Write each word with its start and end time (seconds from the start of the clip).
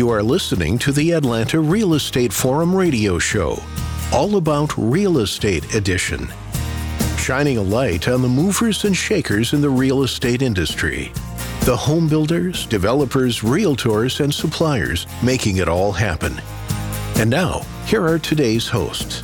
You 0.00 0.08
are 0.08 0.22
listening 0.22 0.78
to 0.78 0.92
the 0.92 1.10
Atlanta 1.12 1.60
Real 1.60 1.92
Estate 1.92 2.32
Forum 2.32 2.74
radio 2.74 3.18
show, 3.18 3.62
all 4.14 4.36
about 4.36 4.72
real 4.78 5.18
estate 5.18 5.74
edition, 5.74 6.26
shining 7.18 7.58
a 7.58 7.62
light 7.62 8.08
on 8.08 8.22
the 8.22 8.28
movers 8.28 8.84
and 8.84 8.96
shakers 8.96 9.52
in 9.52 9.60
the 9.60 9.68
real 9.68 10.02
estate 10.02 10.40
industry. 10.40 11.12
The 11.66 11.76
home 11.76 12.08
builders, 12.08 12.64
developers, 12.64 13.40
realtors, 13.40 14.20
and 14.20 14.32
suppliers 14.32 15.06
making 15.22 15.58
it 15.58 15.68
all 15.68 15.92
happen. 15.92 16.40
And 17.16 17.28
now, 17.28 17.60
here 17.84 18.02
are 18.02 18.18
today's 18.18 18.66
hosts. 18.66 19.22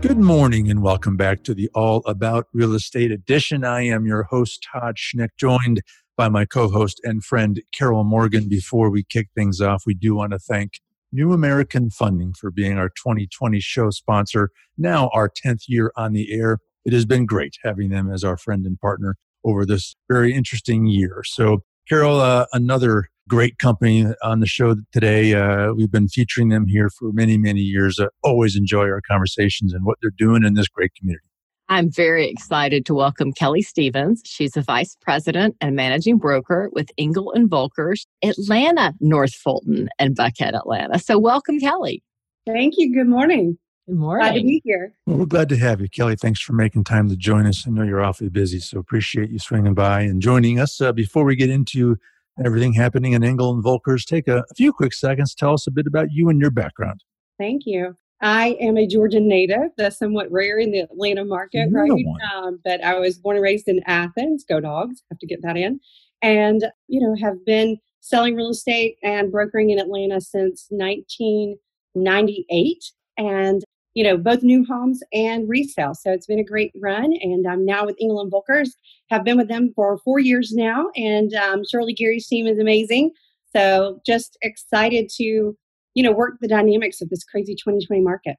Good 0.00 0.18
morning 0.18 0.70
and 0.70 0.82
welcome 0.82 1.18
back 1.18 1.44
to 1.44 1.54
the 1.54 1.68
All 1.74 2.02
About 2.06 2.46
Real 2.54 2.74
Estate 2.74 3.10
edition. 3.10 3.62
I 3.62 3.82
am 3.82 4.06
your 4.06 4.22
host, 4.22 4.66
Todd 4.72 4.96
Schnick, 4.96 5.30
joined 5.38 5.82
by 6.16 6.28
my 6.28 6.44
co 6.44 6.68
host 6.68 7.00
and 7.04 7.24
friend, 7.24 7.60
Carol 7.72 8.04
Morgan. 8.04 8.48
Before 8.48 8.90
we 8.90 9.04
kick 9.04 9.28
things 9.34 9.60
off, 9.60 9.84
we 9.86 9.94
do 9.94 10.14
want 10.14 10.32
to 10.32 10.38
thank 10.38 10.80
New 11.12 11.32
American 11.32 11.90
Funding 11.90 12.32
for 12.34 12.50
being 12.50 12.78
our 12.78 12.88
2020 12.88 13.60
show 13.60 13.90
sponsor, 13.90 14.50
now 14.76 15.10
our 15.12 15.28
10th 15.28 15.64
year 15.68 15.92
on 15.96 16.12
the 16.12 16.32
air. 16.32 16.58
It 16.84 16.92
has 16.92 17.06
been 17.06 17.24
great 17.26 17.56
having 17.62 17.90
them 17.90 18.12
as 18.12 18.24
our 18.24 18.36
friend 18.36 18.66
and 18.66 18.78
partner 18.78 19.16
over 19.44 19.64
this 19.64 19.96
very 20.08 20.34
interesting 20.34 20.86
year. 20.86 21.22
So, 21.24 21.62
Carol, 21.88 22.20
uh, 22.20 22.46
another 22.52 23.08
great 23.28 23.58
company 23.58 24.06
on 24.22 24.40
the 24.40 24.46
show 24.46 24.76
today. 24.92 25.34
Uh, 25.34 25.72
we've 25.72 25.90
been 25.90 26.08
featuring 26.08 26.50
them 26.50 26.66
here 26.66 26.90
for 26.90 27.12
many, 27.12 27.38
many 27.38 27.60
years. 27.60 27.98
I 27.98 28.08
always 28.22 28.56
enjoy 28.56 28.84
our 28.88 29.00
conversations 29.00 29.72
and 29.72 29.84
what 29.84 29.98
they're 30.02 30.12
doing 30.16 30.44
in 30.44 30.54
this 30.54 30.68
great 30.68 30.94
community. 30.94 31.24
I'm 31.68 31.90
very 31.90 32.28
excited 32.28 32.84
to 32.86 32.94
welcome 32.94 33.32
Kelly 33.32 33.62
Stevens. 33.62 34.22
She's 34.24 34.56
a 34.56 34.62
vice 34.62 34.96
president 35.00 35.56
and 35.60 35.74
managing 35.74 36.18
broker 36.18 36.68
with 36.72 36.90
Engel 36.98 37.32
and 37.32 37.48
Volkers, 37.48 38.06
Atlanta, 38.22 38.92
North 39.00 39.34
Fulton, 39.34 39.88
and 39.98 40.14
Buckhead, 40.14 40.54
Atlanta. 40.54 40.98
So, 40.98 41.18
welcome, 41.18 41.58
Kelly. 41.58 42.02
Thank 42.46 42.74
you. 42.76 42.94
Good 42.94 43.08
morning. 43.08 43.56
Good 43.86 43.96
morning. 43.96 44.26
Glad 44.26 44.38
to 44.38 44.42
be 44.42 44.60
here. 44.64 44.94
Well, 45.06 45.18
we're 45.18 45.26
glad 45.26 45.48
to 45.48 45.56
have 45.56 45.80
you, 45.80 45.88
Kelly. 45.88 46.16
Thanks 46.16 46.40
for 46.40 46.52
making 46.52 46.84
time 46.84 47.08
to 47.08 47.16
join 47.16 47.46
us. 47.46 47.66
I 47.66 47.70
know 47.70 47.82
you're 47.82 48.04
awfully 48.04 48.30
busy, 48.30 48.60
so 48.60 48.78
appreciate 48.78 49.30
you 49.30 49.38
swinging 49.38 49.74
by 49.74 50.02
and 50.02 50.20
joining 50.20 50.60
us. 50.60 50.80
Uh, 50.80 50.92
before 50.92 51.24
we 51.24 51.34
get 51.34 51.50
into 51.50 51.96
everything 52.44 52.74
happening 52.74 53.12
in 53.12 53.24
Engel 53.24 53.52
and 53.52 53.64
Volkers, 53.64 54.04
take 54.04 54.28
a, 54.28 54.38
a 54.50 54.54
few 54.54 54.72
quick 54.72 54.92
seconds. 54.92 55.34
Tell 55.34 55.54
us 55.54 55.66
a 55.66 55.70
bit 55.70 55.86
about 55.86 56.08
you 56.12 56.28
and 56.28 56.40
your 56.40 56.50
background. 56.50 57.02
Thank 57.38 57.62
you. 57.64 57.96
I 58.24 58.56
am 58.58 58.76
a 58.78 58.86
Georgia 58.86 59.20
native. 59.20 59.70
That's 59.76 59.98
somewhat 59.98 60.32
rare 60.32 60.58
in 60.58 60.70
the 60.72 60.80
Atlanta 60.80 61.26
market, 61.26 61.68
You're 61.70 61.84
right? 61.84 62.06
Um, 62.34 62.58
but 62.64 62.82
I 62.82 62.98
was 62.98 63.18
born 63.18 63.36
and 63.36 63.42
raised 63.42 63.68
in 63.68 63.82
Athens. 63.86 64.46
Go 64.48 64.60
dogs! 64.60 65.02
Have 65.10 65.18
to 65.18 65.26
get 65.26 65.42
that 65.42 65.58
in. 65.58 65.78
And 66.22 66.64
you 66.88 67.02
know, 67.02 67.14
have 67.20 67.44
been 67.44 67.76
selling 68.00 68.34
real 68.34 68.48
estate 68.48 68.96
and 69.02 69.30
brokering 69.30 69.68
in 69.70 69.78
Atlanta 69.78 70.22
since 70.22 70.68
1998, 70.70 72.92
and 73.18 73.62
you 73.92 74.02
know, 74.02 74.16
both 74.16 74.42
new 74.42 74.64
homes 74.64 75.02
and 75.12 75.46
resale. 75.46 75.94
So 75.94 76.10
it's 76.10 76.26
been 76.26 76.40
a 76.40 76.44
great 76.44 76.72
run. 76.82 77.12
And 77.20 77.46
I'm 77.46 77.66
now 77.66 77.84
with 77.84 77.96
Engel 78.00 78.22
and 78.22 78.32
Volkers. 78.32 78.70
Have 79.10 79.22
been 79.22 79.36
with 79.36 79.48
them 79.48 79.70
for 79.76 79.98
four 79.98 80.18
years 80.18 80.54
now, 80.54 80.86
and 80.96 81.34
um, 81.34 81.62
Shirley 81.70 81.92
Geary's 81.92 82.26
team 82.26 82.46
is 82.46 82.58
amazing. 82.58 83.10
So 83.54 84.00
just 84.06 84.38
excited 84.40 85.10
to 85.16 85.54
you 85.94 86.02
know, 86.02 86.12
work 86.12 86.34
the 86.40 86.48
dynamics 86.48 87.00
of 87.00 87.08
this 87.08 87.24
crazy 87.24 87.54
2020 87.54 88.02
market. 88.02 88.36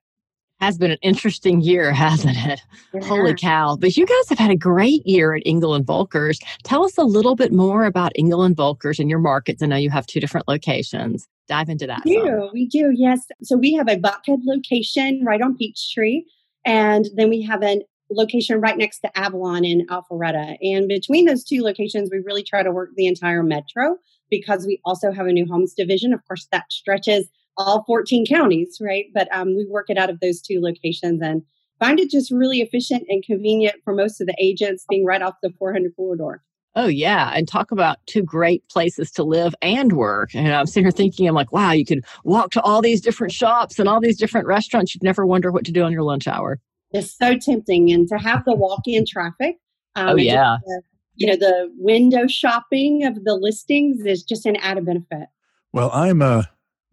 Has 0.62 0.78
been 0.78 0.92
an 0.92 0.98
interesting 1.02 1.62
year, 1.62 1.92
hasn't 1.94 2.38
it? 2.38 2.62
Holy 3.04 3.34
cow. 3.34 3.76
But 3.76 3.98
you 3.98 4.06
guys 4.06 4.30
have 4.30 4.40
had 4.40 4.52
a 4.52 4.56
great 4.56 5.06
year 5.06 5.34
at 5.34 5.44
Engel 5.46 5.74
and 5.74 5.86
Volkers. 5.86 6.38
Tell 6.64 6.86
us 6.86 6.98
a 6.98 7.04
little 7.04 7.36
bit 7.36 7.52
more 7.52 7.86
about 7.86 8.14
Engel 8.16 8.44
and 8.44 8.56
Volkers 8.56 9.00
and 9.00 9.10
your 9.10 9.20
markets. 9.20 9.62
I 9.62 9.66
know 9.66 9.76
you 9.76 9.90
have 9.90 10.06
two 10.06 10.20
different 10.20 10.48
locations. 10.48 11.28
Dive 11.48 11.70
into 11.70 11.86
that. 11.88 12.04
We 12.06 12.16
some. 12.16 12.26
do, 12.26 12.50
we 12.54 12.68
do, 12.68 12.94
yes. 12.96 13.28
So 13.44 13.58
we 13.58 13.74
have 13.74 13.88
a 13.88 13.98
Buckhead 13.98 14.40
location 14.46 15.24
right 15.26 15.42
on 15.42 15.56
Peachtree, 15.58 16.24
and 16.66 17.08
then 17.16 17.30
we 17.30 17.42
have 17.44 17.62
a 17.62 17.82
location 18.10 18.62
right 18.62 18.78
next 18.78 19.00
to 19.00 19.18
Avalon 19.18 19.66
in 19.66 19.86
Alpharetta. 19.88 20.58
And 20.62 20.88
between 20.88 21.26
those 21.26 21.44
two 21.44 21.62
locations, 21.62 22.10
we 22.12 22.20
really 22.20 22.44
try 22.44 22.64
to 22.64 22.72
work 22.72 22.92
the 22.96 23.08
entire 23.08 23.44
metro 23.44 23.98
because 24.30 24.66
we 24.66 24.80
also 24.86 25.12
have 25.12 25.28
a 25.28 25.32
new 25.32 25.46
homes 25.46 25.74
division. 25.74 26.14
Of 26.14 26.26
course, 26.26 26.48
that 26.52 26.72
stretches 26.72 27.30
all 27.58 27.84
14 27.86 28.26
counties, 28.26 28.78
right? 28.82 29.06
But 29.14 29.28
um, 29.36 29.56
we 29.56 29.66
work 29.70 29.90
it 29.90 29.98
out 29.98 30.10
of 30.10 30.20
those 30.20 30.42
two 30.42 30.60
locations 30.62 31.22
and 31.22 31.42
find 31.80 32.00
it 32.00 32.10
just 32.10 32.32
really 32.32 32.62
efficient 32.62 33.04
and 33.10 33.24
convenient 33.24 33.76
for 33.84 33.94
most 33.94 34.22
of 34.22 34.28
the 34.28 34.36
agents 34.40 34.86
being 34.90 35.06
right 35.06 35.22
off 35.22 35.36
the 35.42 35.52
400 35.58 35.96
corridor. 35.96 36.42
Oh, 36.78 36.88
yeah. 36.88 37.32
And 37.34 37.48
talk 37.48 37.72
about 37.72 38.00
two 38.06 38.22
great 38.22 38.68
places 38.68 39.10
to 39.12 39.24
live 39.24 39.56
and 39.62 39.94
work. 39.94 40.36
And 40.36 40.54
I'm 40.54 40.66
sitting 40.66 40.84
here 40.84 40.92
thinking, 40.92 41.26
I'm 41.28 41.34
like, 41.36 41.54
wow, 41.54 41.72
you 41.72 41.86
could 41.86 42.04
walk 42.26 42.52
to 42.52 42.62
all 42.64 42.82
these 42.82 43.00
different 43.00 43.32
shops 43.32 43.80
and 43.80 43.88
all 43.88 44.02
these 44.02 44.18
different 44.18 44.46
restaurants. 44.46 44.94
You'd 44.94 45.04
never 45.04 45.26
wonder 45.26 45.52
what 45.52 45.64
to 45.66 45.72
do 45.72 45.84
on 45.84 45.94
your 45.94 46.04
lunch 46.04 46.28
hour. 46.28 46.60
It's 46.92 47.18
so 47.18 47.38
tempting. 47.38 47.92
And 47.92 48.08
to 48.10 48.18
have 48.18 48.44
the 48.44 48.56
walk 48.56 48.82
in 48.88 49.06
traffic. 49.06 49.56
Um, 49.96 50.10
Oh, 50.10 50.16
yeah. 50.18 50.58
the- 50.66 50.82
you 51.18 51.28
know, 51.28 51.38
the 51.38 51.72
window 51.78 52.28
shopping 52.28 53.06
of 53.06 53.24
the 53.24 53.36
listings 53.36 54.06
is 54.06 54.22
just 54.22 54.46
an 54.46 54.58
added 54.58 54.86
benefit. 54.86 55.30
Well, 55.72 55.90
I'm 55.94 56.22
uh, 56.22 56.44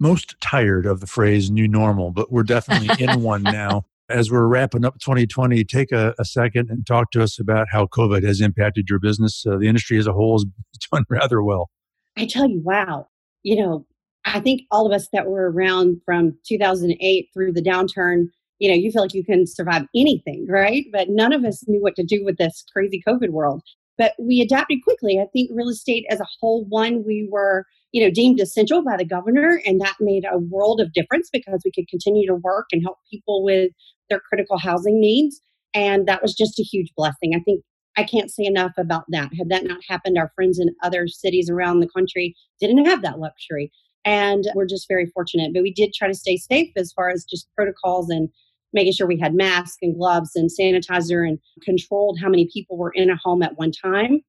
most 0.02 0.34
tired 0.40 0.84
of 0.84 1.00
the 1.00 1.06
phrase 1.06 1.50
new 1.50 1.68
normal, 1.68 2.10
but 2.10 2.30
we're 2.30 2.42
definitely 2.42 3.02
in 3.02 3.22
one 3.22 3.42
now. 3.42 3.84
As 4.10 4.30
we're 4.30 4.46
wrapping 4.46 4.84
up 4.84 4.98
2020, 4.98 5.64
take 5.64 5.92
a, 5.92 6.12
a 6.18 6.24
second 6.24 6.68
and 6.68 6.84
talk 6.86 7.12
to 7.12 7.22
us 7.22 7.38
about 7.38 7.68
how 7.70 7.86
COVID 7.86 8.24
has 8.24 8.40
impacted 8.40 8.90
your 8.90 8.98
business. 8.98 9.46
Uh, 9.46 9.56
the 9.56 9.68
industry 9.68 9.96
as 9.96 10.06
a 10.06 10.12
whole 10.12 10.36
is 10.36 10.44
doing 10.90 11.04
rather 11.08 11.42
well. 11.42 11.70
I 12.18 12.26
tell 12.26 12.48
you, 12.48 12.60
wow. 12.62 13.06
You 13.44 13.56
know, 13.56 13.86
I 14.24 14.40
think 14.40 14.62
all 14.70 14.86
of 14.86 14.92
us 14.92 15.08
that 15.12 15.26
were 15.26 15.50
around 15.50 16.00
from 16.04 16.36
2008 16.46 17.28
through 17.32 17.52
the 17.52 17.62
downturn, 17.62 18.26
you 18.58 18.68
know, 18.68 18.74
you 18.74 18.90
feel 18.90 19.02
like 19.02 19.14
you 19.14 19.24
can 19.24 19.46
survive 19.46 19.86
anything, 19.94 20.46
right? 20.48 20.84
But 20.92 21.08
none 21.08 21.32
of 21.32 21.44
us 21.44 21.64
knew 21.66 21.80
what 21.80 21.96
to 21.96 22.04
do 22.04 22.24
with 22.24 22.36
this 22.36 22.64
crazy 22.72 23.02
COVID 23.06 23.30
world. 23.30 23.62
But 23.98 24.12
we 24.18 24.40
adapted 24.40 24.82
quickly. 24.84 25.18
I 25.18 25.26
think 25.32 25.50
real 25.52 25.68
estate 25.68 26.06
as 26.10 26.20
a 26.20 26.26
whole, 26.40 26.64
one, 26.68 27.04
we 27.06 27.28
were, 27.30 27.66
you 27.92 28.02
know, 28.02 28.10
deemed 28.10 28.40
essential 28.40 28.82
by 28.82 28.96
the 28.96 29.04
governor, 29.04 29.60
and 29.66 29.80
that 29.80 29.96
made 30.00 30.24
a 30.30 30.38
world 30.38 30.80
of 30.80 30.92
difference 30.92 31.28
because 31.32 31.62
we 31.64 31.72
could 31.72 31.88
continue 31.88 32.26
to 32.26 32.34
work 32.34 32.66
and 32.72 32.82
help 32.82 32.98
people 33.10 33.44
with 33.44 33.70
their 34.08 34.20
critical 34.20 34.58
housing 34.58 35.00
needs. 35.00 35.40
And 35.74 36.06
that 36.06 36.22
was 36.22 36.34
just 36.34 36.58
a 36.58 36.62
huge 36.62 36.92
blessing. 36.96 37.34
I 37.34 37.40
think 37.40 37.62
I 37.96 38.04
can't 38.04 38.30
say 38.30 38.44
enough 38.44 38.72
about 38.78 39.04
that. 39.10 39.30
Had 39.36 39.50
that 39.50 39.64
not 39.64 39.80
happened, 39.88 40.18
our 40.18 40.32
friends 40.34 40.58
in 40.58 40.74
other 40.82 41.06
cities 41.06 41.50
around 41.50 41.80
the 41.80 41.88
country 41.88 42.34
didn't 42.60 42.86
have 42.86 43.02
that 43.02 43.18
luxury. 43.18 43.70
And 44.04 44.44
we're 44.54 44.66
just 44.66 44.88
very 44.88 45.06
fortunate. 45.06 45.52
But 45.54 45.62
we 45.62 45.72
did 45.72 45.92
try 45.92 46.08
to 46.08 46.14
stay 46.14 46.36
safe 46.36 46.70
as 46.76 46.92
far 46.92 47.10
as 47.10 47.24
just 47.24 47.48
protocols 47.54 48.10
and 48.10 48.28
making 48.72 48.92
sure 48.92 49.06
we 49.06 49.18
had 49.18 49.34
masks 49.34 49.78
and 49.82 49.96
gloves 49.96 50.30
and 50.34 50.50
sanitizer 50.50 51.26
and 51.26 51.38
controlled 51.62 52.18
how 52.20 52.28
many 52.28 52.48
people 52.52 52.76
were 52.76 52.92
in 52.94 53.10
a 53.10 53.16
home 53.16 53.42
at 53.42 53.56
one 53.56 53.72
time 53.72 54.20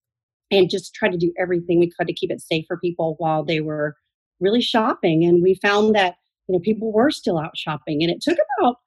and 0.51 0.69
just 0.69 0.93
tried 0.93 1.11
to 1.11 1.17
do 1.17 1.33
everything 1.37 1.79
we 1.79 1.91
could 1.91 2.07
to 2.07 2.13
keep 2.13 2.31
it 2.31 2.41
safe 2.41 2.65
for 2.67 2.77
people 2.77 3.15
while 3.17 3.43
they 3.43 3.59
were 3.59 3.95
really 4.39 4.61
shopping. 4.61 5.23
And 5.23 5.41
we 5.41 5.55
found 5.61 5.95
that, 5.95 6.15
you 6.47 6.53
know, 6.53 6.59
people 6.59 6.91
were 6.91 7.11
still 7.11 7.39
out 7.39 7.57
shopping. 7.57 8.03
And 8.03 8.11
it 8.11 8.21
took 8.21 8.37
about, 8.59 8.77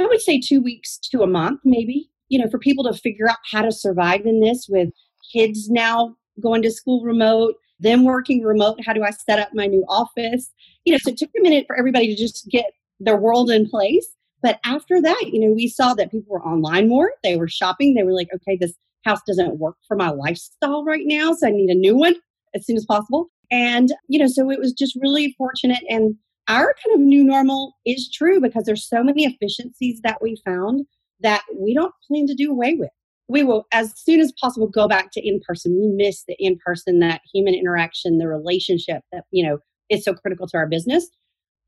I 0.00 0.06
would 0.06 0.20
say, 0.20 0.40
two 0.40 0.62
weeks 0.62 0.98
to 1.10 1.22
a 1.22 1.26
month, 1.26 1.60
maybe, 1.64 2.10
you 2.28 2.38
know, 2.38 2.50
for 2.50 2.58
people 2.58 2.84
to 2.84 2.98
figure 2.98 3.30
out 3.30 3.38
how 3.50 3.62
to 3.62 3.72
survive 3.72 4.26
in 4.26 4.40
this 4.40 4.66
with 4.68 4.88
kids 5.32 5.70
now 5.70 6.16
going 6.40 6.62
to 6.62 6.70
school 6.70 7.02
remote, 7.02 7.54
them 7.78 8.04
working 8.04 8.42
remote. 8.42 8.78
How 8.84 8.92
do 8.92 9.04
I 9.04 9.10
set 9.10 9.38
up 9.38 9.50
my 9.54 9.66
new 9.66 9.84
office? 9.88 10.50
You 10.84 10.92
know, 10.92 10.98
so 11.00 11.10
it 11.10 11.18
took 11.18 11.30
a 11.38 11.42
minute 11.42 11.64
for 11.66 11.76
everybody 11.76 12.08
to 12.08 12.16
just 12.16 12.48
get 12.50 12.66
their 13.00 13.16
world 13.16 13.50
in 13.50 13.68
place. 13.68 14.06
But 14.46 14.60
after 14.64 15.02
that, 15.02 15.22
you 15.32 15.40
know, 15.40 15.52
we 15.52 15.66
saw 15.66 15.92
that 15.94 16.12
people 16.12 16.32
were 16.32 16.46
online 16.46 16.88
more. 16.88 17.10
They 17.24 17.36
were 17.36 17.48
shopping. 17.48 17.94
They 17.94 18.04
were 18.04 18.12
like, 18.12 18.28
okay, 18.32 18.56
this 18.56 18.74
house 19.04 19.18
doesn't 19.26 19.58
work 19.58 19.74
for 19.88 19.96
my 19.96 20.10
lifestyle 20.10 20.84
right 20.84 21.02
now. 21.04 21.32
So 21.32 21.48
I 21.48 21.50
need 21.50 21.68
a 21.68 21.74
new 21.74 21.96
one 21.96 22.14
as 22.54 22.64
soon 22.64 22.76
as 22.76 22.84
possible. 22.84 23.26
And, 23.50 23.92
you 24.06 24.20
know, 24.20 24.28
so 24.28 24.48
it 24.52 24.60
was 24.60 24.72
just 24.72 24.96
really 25.02 25.34
fortunate. 25.36 25.82
And 25.88 26.14
our 26.46 26.76
kind 26.84 26.94
of 26.94 27.00
new 27.00 27.24
normal 27.24 27.72
is 27.84 28.08
true 28.08 28.40
because 28.40 28.66
there's 28.66 28.88
so 28.88 29.02
many 29.02 29.24
efficiencies 29.24 30.00
that 30.04 30.22
we 30.22 30.40
found 30.44 30.86
that 31.22 31.42
we 31.58 31.74
don't 31.74 31.92
plan 32.06 32.28
to 32.28 32.34
do 32.36 32.52
away 32.52 32.76
with. 32.78 32.90
We 33.26 33.42
will, 33.42 33.66
as 33.72 33.94
soon 33.96 34.20
as 34.20 34.32
possible, 34.40 34.68
go 34.68 34.86
back 34.86 35.10
to 35.14 35.28
in 35.28 35.40
person. 35.44 35.76
We 35.76 35.88
miss 35.88 36.22
the 36.28 36.36
in 36.38 36.56
person, 36.64 37.00
that 37.00 37.22
human 37.34 37.54
interaction, 37.54 38.18
the 38.18 38.28
relationship 38.28 39.02
that, 39.10 39.24
you 39.32 39.44
know, 39.44 39.58
is 39.90 40.04
so 40.04 40.14
critical 40.14 40.46
to 40.46 40.56
our 40.56 40.68
business. 40.68 41.08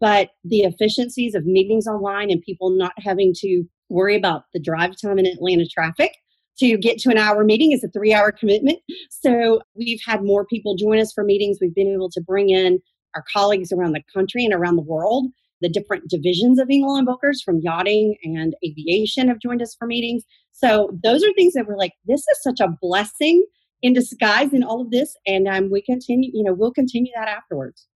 But 0.01 0.31
the 0.45 0.61
efficiencies 0.61 1.35
of 1.35 1.45
meetings 1.45 1.87
online 1.87 2.31
and 2.31 2.41
people 2.41 2.71
not 2.71 2.93
having 2.99 3.33
to 3.39 3.65
worry 3.89 4.17
about 4.17 4.43
the 4.53 4.61
drive 4.61 4.95
time 5.01 5.19
in 5.19 5.27
Atlanta 5.27 5.67
traffic 5.67 6.13
to 6.59 6.77
get 6.77 6.99
to 6.99 7.11
an 7.11 7.19
hour 7.19 7.45
meeting 7.45 7.73
is 7.73 7.85
a 7.85 7.89
three 7.89 8.13
hour 8.13 8.33
commitment. 8.33 8.79
So 9.11 9.61
we've 9.75 10.01
had 10.05 10.23
more 10.23 10.45
people 10.45 10.77
join 10.77 10.99
us 10.99 11.13
for 11.13 11.25
meetings. 11.25 11.59
We've 11.61 11.75
been 11.75 11.93
able 11.93 12.11
to 12.11 12.21
bring 12.21 12.51
in 12.51 12.81
our 13.15 13.25
colleagues 13.33 13.73
around 13.73 13.93
the 13.93 14.03
country 14.15 14.45
and 14.45 14.55
around 14.55 14.77
the 14.77 14.83
world. 14.83 15.27
The 15.61 15.69
different 15.69 16.09
divisions 16.09 16.61
of 16.61 16.69
Engel 16.71 16.95
and 16.95 17.09
Volkers 17.09 17.43
from 17.45 17.61
yachting 17.61 18.17
and 18.23 18.55
aviation 18.65 19.27
have 19.27 19.41
joined 19.41 19.61
us 19.61 19.75
for 19.77 19.87
meetings. 19.87 20.23
So 20.53 20.97
those 21.03 21.25
are 21.25 21.33
things 21.35 21.55
that 21.55 21.67
we're 21.67 21.77
like, 21.77 21.95
this 22.07 22.21
is 22.21 22.43
such 22.43 22.61
a 22.61 22.77
blessing 22.81 23.45
in 23.83 23.93
disguise 23.93 24.53
in 24.53 24.63
all 24.63 24.81
of 24.81 24.91
this. 24.91 25.17
And 25.27 25.49
um, 25.49 25.71
we 25.71 25.83
continue, 25.83 26.31
you 26.33 26.45
know, 26.45 26.53
we'll 26.53 26.73
continue 26.73 27.13
that 27.17 27.29
afterwards. 27.29 27.87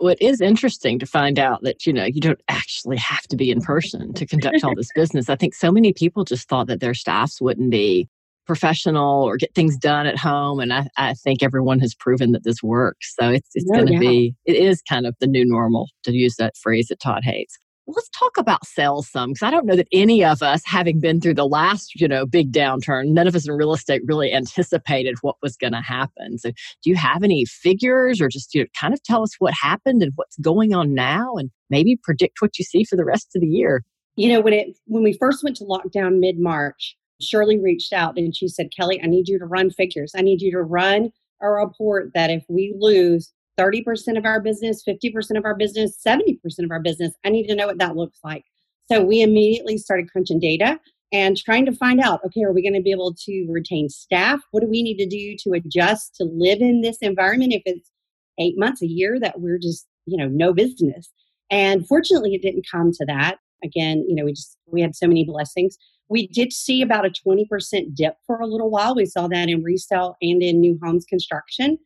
It 0.00 0.20
is 0.20 0.40
interesting 0.40 0.98
to 0.98 1.06
find 1.06 1.38
out 1.38 1.62
that, 1.62 1.86
you 1.86 1.92
know, 1.92 2.04
you 2.04 2.20
don't 2.20 2.40
actually 2.48 2.98
have 2.98 3.22
to 3.28 3.36
be 3.36 3.50
in 3.50 3.60
person 3.60 4.12
to 4.14 4.26
conduct 4.26 4.62
all 4.62 4.74
this 4.74 4.90
business. 4.94 5.28
I 5.28 5.36
think 5.36 5.54
so 5.54 5.72
many 5.72 5.92
people 5.92 6.24
just 6.24 6.48
thought 6.48 6.66
that 6.66 6.80
their 6.80 6.94
staffs 6.94 7.40
wouldn't 7.40 7.70
be 7.70 8.08
professional 8.46 9.24
or 9.24 9.36
get 9.36 9.54
things 9.54 9.76
done 9.76 10.06
at 10.06 10.18
home. 10.18 10.60
And 10.60 10.72
I, 10.72 10.88
I 10.96 11.14
think 11.14 11.42
everyone 11.42 11.80
has 11.80 11.94
proven 11.94 12.32
that 12.32 12.44
this 12.44 12.62
works. 12.62 13.14
So 13.18 13.30
it's, 13.30 13.50
it's 13.54 13.70
going 13.70 13.86
to 13.86 13.92
yeah. 13.94 13.98
be, 13.98 14.34
it 14.46 14.56
is 14.56 14.82
kind 14.82 15.06
of 15.06 15.14
the 15.20 15.26
new 15.26 15.44
normal 15.44 15.88
to 16.04 16.12
use 16.12 16.36
that 16.36 16.56
phrase 16.56 16.88
that 16.88 17.00
Todd 17.00 17.24
hates 17.24 17.58
let's 17.88 18.10
talk 18.10 18.36
about 18.36 18.66
sales 18.66 19.08
some 19.08 19.30
because 19.30 19.42
I 19.42 19.50
don't 19.50 19.64
know 19.64 19.76
that 19.76 19.88
any 19.92 20.22
of 20.22 20.42
us, 20.42 20.62
having 20.64 21.00
been 21.00 21.20
through 21.20 21.34
the 21.34 21.46
last, 21.46 21.98
you 22.00 22.06
know, 22.06 22.26
big 22.26 22.52
downturn, 22.52 23.08
none 23.08 23.26
of 23.26 23.34
us 23.34 23.48
in 23.48 23.54
real 23.54 23.72
estate 23.72 24.02
really 24.04 24.32
anticipated 24.32 25.16
what 25.22 25.36
was 25.42 25.56
going 25.56 25.72
to 25.72 25.80
happen. 25.80 26.38
So, 26.38 26.50
do 26.50 26.90
you 26.90 26.96
have 26.96 27.22
any 27.22 27.46
figures, 27.46 28.20
or 28.20 28.28
just 28.28 28.54
you 28.54 28.62
know, 28.62 28.66
kind 28.78 28.92
of 28.92 29.02
tell 29.02 29.22
us 29.22 29.34
what 29.38 29.54
happened 29.54 30.02
and 30.02 30.12
what's 30.16 30.36
going 30.38 30.74
on 30.74 30.94
now, 30.94 31.34
and 31.36 31.50
maybe 31.70 31.98
predict 32.02 32.42
what 32.42 32.58
you 32.58 32.64
see 32.64 32.84
for 32.84 32.96
the 32.96 33.04
rest 33.04 33.34
of 33.34 33.40
the 33.40 33.48
year? 33.48 33.82
You 34.16 34.28
know, 34.28 34.40
when 34.40 34.52
it 34.52 34.76
when 34.86 35.02
we 35.02 35.14
first 35.14 35.42
went 35.42 35.56
to 35.56 35.64
lockdown 35.64 36.20
mid 36.20 36.38
March, 36.38 36.96
Shirley 37.20 37.58
reached 37.58 37.92
out 37.92 38.18
and 38.18 38.36
she 38.36 38.48
said, 38.48 38.68
"Kelly, 38.76 39.00
I 39.02 39.06
need 39.06 39.28
you 39.28 39.38
to 39.38 39.46
run 39.46 39.70
figures. 39.70 40.12
I 40.14 40.20
need 40.20 40.42
you 40.42 40.52
to 40.52 40.62
run 40.62 41.10
a 41.40 41.48
report 41.48 42.10
that 42.14 42.30
if 42.30 42.44
we 42.48 42.74
lose 42.76 43.32
30% 43.58 44.16
of 44.16 44.24
our 44.24 44.40
business, 44.40 44.82
50% 44.86 45.36
of 45.36 45.44
our 45.44 45.54
business, 45.54 45.98
70% 46.06 46.38
of 46.60 46.70
our 46.70 46.80
business. 46.80 47.14
I 47.24 47.30
need 47.30 47.46
to 47.48 47.54
know 47.54 47.66
what 47.66 47.78
that 47.78 47.96
looks 47.96 48.18
like. 48.22 48.44
So 48.90 49.04
we 49.04 49.20
immediately 49.20 49.76
started 49.76 50.10
crunching 50.10 50.40
data 50.40 50.78
and 51.12 51.36
trying 51.36 51.66
to 51.66 51.72
find 51.72 52.00
out 52.00 52.20
okay, 52.24 52.42
are 52.42 52.52
we 52.52 52.62
going 52.62 52.74
to 52.74 52.82
be 52.82 52.90
able 52.90 53.14
to 53.14 53.46
retain 53.48 53.88
staff? 53.88 54.40
What 54.50 54.60
do 54.60 54.68
we 54.68 54.82
need 54.82 54.98
to 54.98 55.06
do 55.06 55.36
to 55.44 55.52
adjust 55.52 56.14
to 56.16 56.24
live 56.24 56.60
in 56.60 56.80
this 56.80 56.98
environment 56.98 57.52
if 57.52 57.62
it's 57.66 57.90
eight 58.38 58.58
months, 58.58 58.82
a 58.82 58.86
year 58.86 59.18
that 59.20 59.40
we're 59.40 59.58
just, 59.58 59.86
you 60.06 60.16
know, 60.16 60.28
no 60.28 60.52
business? 60.52 61.10
And 61.50 61.86
fortunately, 61.86 62.34
it 62.34 62.42
didn't 62.42 62.66
come 62.70 62.92
to 62.92 63.04
that. 63.06 63.38
Again, 63.64 64.04
you 64.08 64.14
know, 64.14 64.24
we 64.24 64.32
just, 64.32 64.56
we 64.66 64.80
had 64.80 64.94
so 64.94 65.06
many 65.06 65.24
blessings. 65.24 65.76
We 66.08 66.28
did 66.28 66.52
see 66.52 66.80
about 66.80 67.06
a 67.06 67.10
20% 67.10 67.94
dip 67.94 68.14
for 68.26 68.38
a 68.40 68.46
little 68.46 68.70
while. 68.70 68.94
We 68.94 69.06
saw 69.06 69.28
that 69.28 69.48
in 69.48 69.62
resale 69.62 70.16
and 70.22 70.42
in 70.42 70.60
new 70.60 70.78
homes 70.82 71.04
construction 71.04 71.78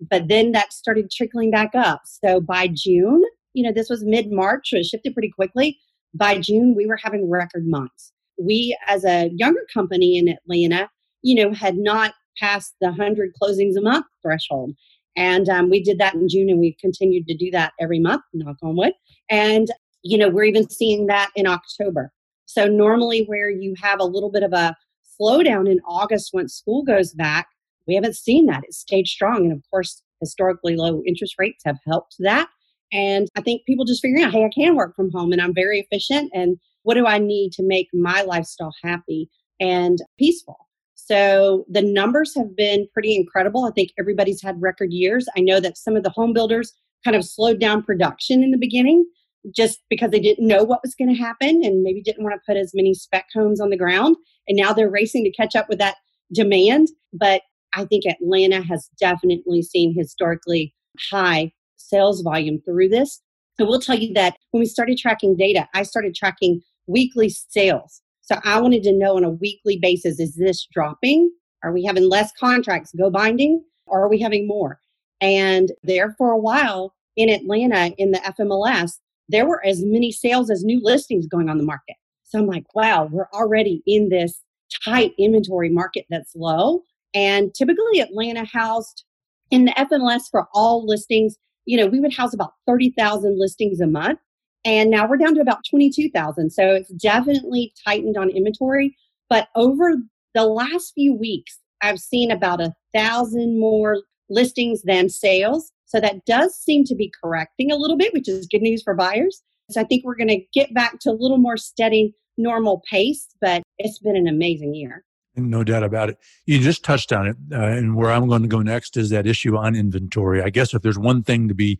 but 0.00 0.28
then 0.28 0.52
that 0.52 0.72
started 0.72 1.10
trickling 1.10 1.50
back 1.50 1.70
up. 1.74 2.02
So 2.04 2.40
by 2.40 2.68
June, 2.68 3.22
you 3.54 3.62
know, 3.62 3.72
this 3.72 3.88
was 3.88 4.04
mid 4.04 4.30
March, 4.30 4.70
so 4.70 4.76
it 4.76 4.86
shifted 4.86 5.14
pretty 5.14 5.30
quickly. 5.30 5.78
By 6.14 6.38
June, 6.38 6.74
we 6.76 6.86
were 6.86 6.98
having 7.02 7.28
record 7.28 7.66
months. 7.66 8.12
We, 8.38 8.76
as 8.86 9.04
a 9.04 9.30
younger 9.34 9.66
company 9.72 10.18
in 10.18 10.28
Atlanta, 10.28 10.90
you 11.22 11.34
know, 11.34 11.52
had 11.52 11.76
not 11.76 12.14
passed 12.38 12.74
the 12.80 12.88
100 12.88 13.32
closings 13.42 13.76
a 13.76 13.80
month 13.80 14.06
threshold. 14.22 14.74
And 15.16 15.48
um, 15.48 15.70
we 15.70 15.82
did 15.82 15.98
that 15.98 16.14
in 16.14 16.28
June, 16.28 16.50
and 16.50 16.60
we've 16.60 16.76
continued 16.78 17.26
to 17.28 17.36
do 17.36 17.50
that 17.52 17.72
every 17.80 17.98
month, 17.98 18.22
knock 18.34 18.56
on 18.62 18.76
wood. 18.76 18.92
And, 19.30 19.68
you 20.02 20.18
know, 20.18 20.28
we're 20.28 20.44
even 20.44 20.68
seeing 20.68 21.06
that 21.06 21.30
in 21.34 21.46
October. 21.46 22.12
So, 22.44 22.66
normally, 22.66 23.24
where 23.24 23.50
you 23.50 23.74
have 23.82 23.98
a 23.98 24.04
little 24.04 24.30
bit 24.30 24.42
of 24.42 24.52
a 24.52 24.76
slowdown 25.18 25.70
in 25.70 25.80
August 25.86 26.30
once 26.34 26.54
school 26.54 26.84
goes 26.84 27.12
back, 27.14 27.48
we 27.86 27.94
haven't 27.94 28.16
seen 28.16 28.46
that. 28.46 28.64
It's 28.64 28.78
stayed 28.78 29.06
strong. 29.06 29.44
And 29.44 29.52
of 29.52 29.62
course, 29.70 30.02
historically 30.20 30.76
low 30.76 31.02
interest 31.06 31.34
rates 31.38 31.62
have 31.64 31.78
helped 31.86 32.16
that. 32.20 32.48
And 32.92 33.28
I 33.36 33.40
think 33.40 33.64
people 33.66 33.84
just 33.84 34.00
figuring 34.00 34.24
out, 34.24 34.32
hey, 34.32 34.44
I 34.44 34.50
can 34.54 34.76
work 34.76 34.94
from 34.94 35.10
home 35.10 35.32
and 35.32 35.42
I'm 35.42 35.54
very 35.54 35.80
efficient. 35.80 36.30
And 36.34 36.56
what 36.82 36.94
do 36.94 37.06
I 37.06 37.18
need 37.18 37.52
to 37.52 37.66
make 37.66 37.88
my 37.92 38.22
lifestyle 38.22 38.72
happy 38.82 39.28
and 39.60 39.98
peaceful? 40.18 40.56
So 40.94 41.64
the 41.68 41.82
numbers 41.82 42.34
have 42.36 42.56
been 42.56 42.88
pretty 42.92 43.14
incredible. 43.14 43.64
I 43.64 43.70
think 43.70 43.90
everybody's 43.98 44.42
had 44.42 44.60
record 44.60 44.92
years. 44.92 45.26
I 45.36 45.40
know 45.40 45.60
that 45.60 45.76
some 45.76 45.96
of 45.96 46.02
the 46.02 46.10
home 46.10 46.32
builders 46.32 46.72
kind 47.04 47.16
of 47.16 47.24
slowed 47.24 47.60
down 47.60 47.82
production 47.82 48.42
in 48.42 48.50
the 48.50 48.58
beginning 48.58 49.06
just 49.54 49.80
because 49.88 50.10
they 50.10 50.18
didn't 50.20 50.46
know 50.46 50.64
what 50.64 50.80
was 50.82 50.94
going 50.94 51.14
to 51.14 51.20
happen 51.20 51.62
and 51.62 51.82
maybe 51.82 52.02
didn't 52.02 52.24
want 52.24 52.34
to 52.34 52.40
put 52.46 52.56
as 52.56 52.72
many 52.74 52.94
spec 52.94 53.26
homes 53.32 53.60
on 53.60 53.70
the 53.70 53.76
ground. 53.76 54.16
And 54.48 54.56
now 54.56 54.72
they're 54.72 54.90
racing 54.90 55.24
to 55.24 55.30
catch 55.30 55.54
up 55.54 55.68
with 55.68 55.78
that 55.78 55.96
demand. 56.32 56.88
But 57.12 57.42
I 57.74 57.84
think 57.84 58.04
Atlanta 58.06 58.62
has 58.62 58.88
definitely 58.98 59.62
seen 59.62 59.94
historically 59.94 60.74
high 61.10 61.52
sales 61.76 62.22
volume 62.22 62.60
through 62.64 62.88
this. 62.88 63.20
I 63.60 63.64
will 63.64 63.80
tell 63.80 63.98
you 63.98 64.12
that 64.14 64.36
when 64.50 64.60
we 64.60 64.66
started 64.66 64.98
tracking 64.98 65.36
data, 65.36 65.68
I 65.74 65.82
started 65.82 66.14
tracking 66.14 66.60
weekly 66.86 67.28
sales. 67.28 68.02
So 68.20 68.38
I 68.44 68.60
wanted 68.60 68.82
to 68.84 68.92
know 68.92 69.16
on 69.16 69.24
a 69.24 69.30
weekly 69.30 69.78
basis 69.80 70.18
is 70.20 70.34
this 70.36 70.66
dropping? 70.72 71.30
Are 71.62 71.72
we 71.72 71.84
having 71.84 72.08
less 72.08 72.32
contracts 72.38 72.92
go 72.96 73.10
binding 73.10 73.62
or 73.86 74.02
are 74.02 74.08
we 74.08 74.20
having 74.20 74.46
more? 74.46 74.78
And 75.20 75.72
there 75.82 76.14
for 76.18 76.30
a 76.30 76.38
while 76.38 76.94
in 77.16 77.30
Atlanta 77.30 77.94
in 77.98 78.10
the 78.10 78.18
FMLS, 78.18 78.98
there 79.28 79.46
were 79.46 79.64
as 79.64 79.82
many 79.84 80.12
sales 80.12 80.50
as 80.50 80.64
new 80.64 80.80
listings 80.82 81.26
going 81.26 81.48
on 81.48 81.58
the 81.58 81.64
market. 81.64 81.96
So 82.24 82.38
I'm 82.38 82.46
like, 82.46 82.74
wow, 82.74 83.08
we're 83.10 83.28
already 83.32 83.82
in 83.86 84.08
this 84.08 84.42
tight 84.84 85.12
inventory 85.18 85.70
market 85.70 86.06
that's 86.10 86.34
low. 86.34 86.82
And 87.16 87.54
typically, 87.54 88.00
Atlanta 88.00 88.44
housed 88.44 89.04
in 89.50 89.64
the 89.64 89.72
FMLS 89.72 90.24
for 90.30 90.46
all 90.52 90.86
listings, 90.86 91.36
you 91.64 91.78
know, 91.78 91.86
we 91.86 91.98
would 91.98 92.12
house 92.12 92.34
about 92.34 92.52
30,000 92.66 93.40
listings 93.40 93.80
a 93.80 93.86
month. 93.86 94.18
And 94.66 94.90
now 94.90 95.08
we're 95.08 95.16
down 95.16 95.34
to 95.36 95.40
about 95.40 95.64
22,000. 95.70 96.50
So 96.50 96.74
it's 96.74 96.90
definitely 96.90 97.72
tightened 97.86 98.18
on 98.18 98.28
inventory. 98.28 98.94
But 99.30 99.48
over 99.56 99.94
the 100.34 100.44
last 100.44 100.92
few 100.94 101.14
weeks, 101.14 101.58
I've 101.80 102.00
seen 102.00 102.30
about 102.30 102.60
a 102.60 102.74
thousand 102.94 103.58
more 103.58 104.02
listings 104.28 104.82
than 104.82 105.08
sales. 105.08 105.72
So 105.86 106.00
that 106.00 106.26
does 106.26 106.54
seem 106.54 106.84
to 106.84 106.94
be 106.94 107.10
correcting 107.22 107.72
a 107.72 107.76
little 107.76 107.96
bit, 107.96 108.12
which 108.12 108.28
is 108.28 108.46
good 108.46 108.60
news 108.60 108.82
for 108.82 108.92
buyers. 108.94 109.42
So 109.70 109.80
I 109.80 109.84
think 109.84 110.04
we're 110.04 110.16
going 110.16 110.28
to 110.28 110.44
get 110.52 110.74
back 110.74 110.98
to 111.00 111.10
a 111.10 111.16
little 111.18 111.38
more 111.38 111.56
steady, 111.56 112.14
normal 112.36 112.82
pace, 112.90 113.28
but 113.40 113.62
it's 113.78 114.00
been 114.00 114.16
an 114.16 114.28
amazing 114.28 114.74
year. 114.74 115.02
No 115.36 115.62
doubt 115.62 115.82
about 115.82 116.08
it. 116.08 116.18
You 116.46 116.58
just 116.58 116.82
touched 116.82 117.12
on 117.12 117.26
it. 117.26 117.36
Uh, 117.52 117.62
and 117.62 117.94
where 117.94 118.10
I'm 118.10 118.26
going 118.28 118.42
to 118.42 118.48
go 118.48 118.62
next 118.62 118.96
is 118.96 119.10
that 119.10 119.26
issue 119.26 119.56
on 119.56 119.76
inventory. 119.76 120.42
I 120.42 120.50
guess 120.50 120.72
if 120.72 120.82
there's 120.82 120.98
one 120.98 121.22
thing 121.22 121.48
to 121.48 121.54
be 121.54 121.78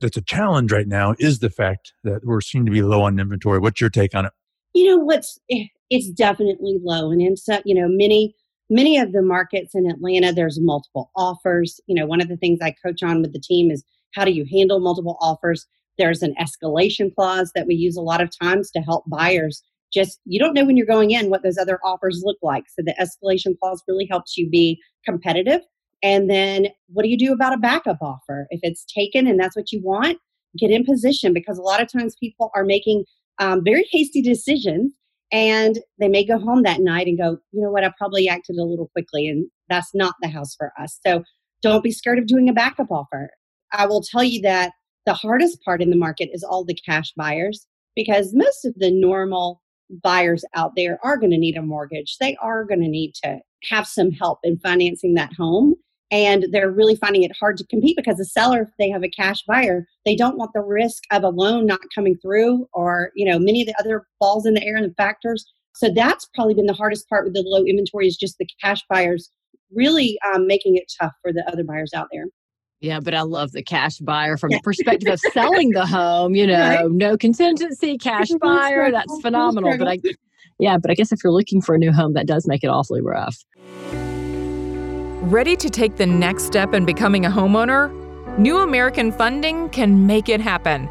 that's 0.00 0.16
a 0.16 0.22
challenge 0.22 0.72
right 0.72 0.88
now 0.88 1.14
is 1.18 1.38
the 1.38 1.50
fact 1.50 1.92
that 2.04 2.24
we're 2.24 2.40
seem 2.40 2.66
to 2.66 2.72
be 2.72 2.82
low 2.82 3.02
on 3.02 3.18
inventory. 3.18 3.60
What's 3.60 3.80
your 3.80 3.90
take 3.90 4.14
on 4.14 4.26
it? 4.26 4.32
You 4.74 4.90
know, 4.90 4.96
what's 4.98 5.38
eh, 5.50 5.66
it's 5.90 6.10
definitely 6.10 6.78
low, 6.82 7.10
and 7.10 7.22
in 7.22 7.36
some, 7.36 7.62
you 7.64 7.74
know, 7.74 7.86
many 7.88 8.34
many 8.68 8.98
of 8.98 9.12
the 9.12 9.22
markets 9.22 9.74
in 9.74 9.88
Atlanta, 9.88 10.32
there's 10.32 10.60
multiple 10.60 11.10
offers. 11.16 11.80
You 11.86 11.94
know, 11.94 12.06
one 12.06 12.20
of 12.20 12.28
the 12.28 12.36
things 12.36 12.58
I 12.60 12.74
coach 12.84 13.02
on 13.02 13.22
with 13.22 13.32
the 13.32 13.40
team 13.40 13.70
is 13.70 13.84
how 14.14 14.24
do 14.24 14.32
you 14.32 14.44
handle 14.50 14.80
multiple 14.80 15.16
offers. 15.20 15.66
There's 15.98 16.22
an 16.22 16.34
escalation 16.40 17.14
clause 17.14 17.52
that 17.54 17.66
we 17.66 17.74
use 17.74 17.96
a 17.96 18.02
lot 18.02 18.20
of 18.20 18.30
times 18.42 18.70
to 18.72 18.80
help 18.80 19.04
buyers 19.08 19.62
just 19.96 20.20
you 20.24 20.38
don't 20.38 20.52
know 20.52 20.64
when 20.64 20.76
you're 20.76 20.86
going 20.86 21.10
in 21.10 21.30
what 21.30 21.42
those 21.42 21.58
other 21.58 21.80
offers 21.84 22.22
look 22.24 22.36
like. 22.42 22.64
So 22.68 22.82
the 22.84 22.94
escalation 23.00 23.58
clause 23.58 23.82
really 23.88 24.06
helps 24.10 24.36
you 24.36 24.48
be 24.48 24.80
competitive. 25.04 25.62
And 26.02 26.28
then 26.28 26.68
what 26.88 27.02
do 27.02 27.08
you 27.08 27.18
do 27.18 27.32
about 27.32 27.54
a 27.54 27.58
backup 27.58 27.98
offer? 28.02 28.46
If 28.50 28.60
it's 28.62 28.84
taken 28.84 29.26
and 29.26 29.40
that's 29.40 29.56
what 29.56 29.72
you 29.72 29.80
want, 29.82 30.18
get 30.58 30.70
in 30.70 30.84
position 30.84 31.32
because 31.32 31.58
a 31.58 31.62
lot 31.62 31.80
of 31.80 31.90
times 31.90 32.14
people 32.20 32.50
are 32.54 32.64
making 32.64 33.04
um, 33.38 33.62
very 33.64 33.86
hasty 33.90 34.20
decisions 34.20 34.92
and 35.32 35.78
they 35.98 36.08
may 36.08 36.24
go 36.24 36.38
home 36.38 36.62
that 36.62 36.80
night 36.80 37.06
and 37.06 37.18
go, 37.18 37.38
you 37.52 37.62
know 37.62 37.70
what, 37.70 37.84
I 37.84 37.90
probably 37.98 38.28
acted 38.28 38.56
a 38.56 38.64
little 38.64 38.88
quickly 38.92 39.26
and 39.26 39.48
that's 39.68 39.90
not 39.94 40.14
the 40.20 40.28
house 40.28 40.54
for 40.54 40.72
us. 40.78 41.00
So 41.04 41.24
don't 41.62 41.82
be 41.82 41.90
scared 41.90 42.18
of 42.18 42.26
doing 42.26 42.48
a 42.48 42.52
backup 42.52 42.90
offer. 42.90 43.30
I 43.72 43.86
will 43.86 44.02
tell 44.02 44.22
you 44.22 44.40
that 44.42 44.72
the 45.06 45.14
hardest 45.14 45.62
part 45.64 45.82
in 45.82 45.90
the 45.90 45.96
market 45.96 46.28
is 46.32 46.44
all 46.44 46.64
the 46.64 46.78
cash 46.86 47.12
buyers 47.16 47.66
because 47.94 48.32
most 48.34 48.64
of 48.64 48.74
the 48.76 48.90
normal 48.90 49.62
buyers 50.02 50.44
out 50.54 50.72
there 50.76 50.98
are 51.02 51.16
going 51.16 51.30
to 51.30 51.38
need 51.38 51.56
a 51.56 51.62
mortgage. 51.62 52.16
They 52.18 52.36
are 52.36 52.64
going 52.64 52.80
to 52.80 52.88
need 52.88 53.14
to 53.24 53.38
have 53.70 53.86
some 53.86 54.10
help 54.10 54.40
in 54.42 54.58
financing 54.58 55.14
that 55.14 55.32
home. 55.32 55.74
And 56.12 56.46
they're 56.52 56.70
really 56.70 56.94
finding 56.94 57.24
it 57.24 57.36
hard 57.38 57.56
to 57.56 57.66
compete 57.66 57.96
because 57.96 58.18
the 58.18 58.24
seller, 58.24 58.62
if 58.62 58.68
they 58.78 58.88
have 58.90 59.02
a 59.02 59.10
cash 59.10 59.42
buyer, 59.42 59.86
they 60.04 60.14
don't 60.14 60.38
want 60.38 60.52
the 60.54 60.60
risk 60.60 61.02
of 61.10 61.24
a 61.24 61.30
loan 61.30 61.66
not 61.66 61.80
coming 61.92 62.16
through 62.22 62.68
or, 62.72 63.10
you 63.16 63.26
know, 63.26 63.40
many 63.40 63.62
of 63.62 63.66
the 63.66 63.74
other 63.80 64.06
balls 64.20 64.46
in 64.46 64.54
the 64.54 64.64
air 64.64 64.76
and 64.76 64.88
the 64.88 64.94
factors. 64.94 65.44
So 65.74 65.90
that's 65.92 66.28
probably 66.32 66.54
been 66.54 66.66
the 66.66 66.74
hardest 66.74 67.08
part 67.08 67.24
with 67.24 67.34
the 67.34 67.42
low 67.42 67.64
inventory 67.64 68.06
is 68.06 68.16
just 68.16 68.38
the 68.38 68.48
cash 68.62 68.82
buyers 68.88 69.30
really 69.74 70.16
um, 70.32 70.46
making 70.46 70.76
it 70.76 70.90
tough 71.00 71.12
for 71.20 71.32
the 71.32 71.46
other 71.50 71.64
buyers 71.64 71.92
out 71.92 72.08
there. 72.12 72.26
Yeah, 72.80 73.00
but 73.00 73.14
I 73.14 73.22
love 73.22 73.52
the 73.52 73.62
cash 73.62 73.98
buyer 73.98 74.36
from 74.36 74.50
the 74.50 74.60
perspective 74.60 75.12
of 75.12 75.20
selling 75.32 75.70
the 75.70 75.86
home, 75.86 76.34
you 76.34 76.46
know, 76.46 76.58
right. 76.58 76.90
no 76.90 77.16
contingency, 77.16 77.96
cash 77.96 78.28
buyer. 78.40 78.90
That's 78.90 79.20
phenomenal. 79.22 79.78
But 79.78 79.88
I, 79.88 79.98
yeah, 80.58 80.76
but 80.76 80.90
I 80.90 80.94
guess 80.94 81.10
if 81.10 81.24
you're 81.24 81.32
looking 81.32 81.62
for 81.62 81.74
a 81.74 81.78
new 81.78 81.92
home, 81.92 82.12
that 82.14 82.26
does 82.26 82.46
make 82.46 82.62
it 82.62 82.68
awfully 82.68 83.00
rough. 83.00 83.42
Ready 85.22 85.56
to 85.56 85.70
take 85.70 85.96
the 85.96 86.06
next 86.06 86.44
step 86.44 86.74
in 86.74 86.84
becoming 86.84 87.24
a 87.24 87.30
homeowner? 87.30 87.90
New 88.38 88.58
American 88.58 89.10
Funding 89.10 89.70
can 89.70 90.06
make 90.06 90.28
it 90.28 90.40
happen. 90.40 90.88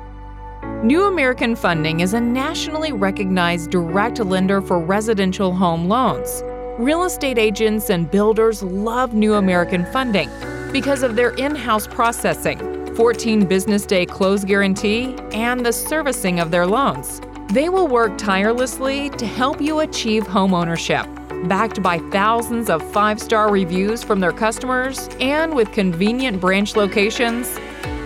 New 0.83 1.03
American 1.03 1.55
Funding 1.55 1.99
is 1.99 2.13
a 2.13 2.19
nationally 2.19 2.91
recognized 2.91 3.69
direct 3.69 4.19
lender 4.19 4.61
for 4.61 4.79
residential 4.79 5.53
home 5.53 5.87
loans. 5.87 6.41
Real 6.79 7.03
estate 7.03 7.37
agents 7.37 7.89
and 7.89 8.09
builders 8.09 8.63
love 8.63 9.13
New 9.13 9.35
American 9.35 9.85
Funding 9.93 10.29
because 10.75 11.03
of 11.03 11.15
their 11.15 11.29
in 11.35 11.55
house 11.55 11.87
processing, 11.87 12.59
14 12.95 13.45
business 13.45 13.85
day 13.85 14.05
close 14.05 14.43
guarantee, 14.43 15.15
and 15.31 15.65
the 15.65 15.71
servicing 15.71 16.41
of 16.41 16.51
their 16.51 16.67
loans. 16.67 17.21
They 17.53 17.69
will 17.69 17.87
work 17.87 18.17
tirelessly 18.17 19.09
to 19.11 19.25
help 19.25 19.61
you 19.61 19.79
achieve 19.79 20.27
home 20.27 20.53
ownership. 20.53 21.07
Backed 21.45 21.81
by 21.81 21.99
thousands 22.11 22.69
of 22.69 22.83
five 22.91 23.21
star 23.21 23.49
reviews 23.49 24.03
from 24.03 24.19
their 24.19 24.33
customers 24.33 25.07
and 25.21 25.55
with 25.55 25.71
convenient 25.71 26.41
branch 26.41 26.75
locations, 26.75 27.57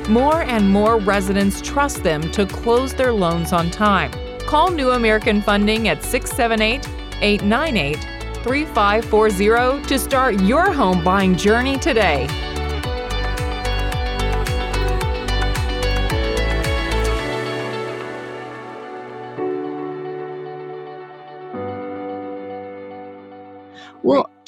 more 0.07 0.43
and 0.43 0.69
more 0.69 0.99
residents 0.99 1.61
trust 1.61 2.03
them 2.03 2.21
to 2.33 2.45
close 2.45 2.93
their 2.93 3.13
loans 3.13 3.51
on 3.51 3.71
time. 3.71 4.11
Call 4.41 4.69
New 4.69 4.91
American 4.91 5.41
Funding 5.41 5.87
at 5.87 6.03
678 6.03 6.87
898 7.23 7.95
3540 8.43 9.87
to 9.87 9.97
start 9.97 10.39
your 10.41 10.71
home 10.71 11.03
buying 11.03 11.35
journey 11.35 11.75
today. 11.75 12.27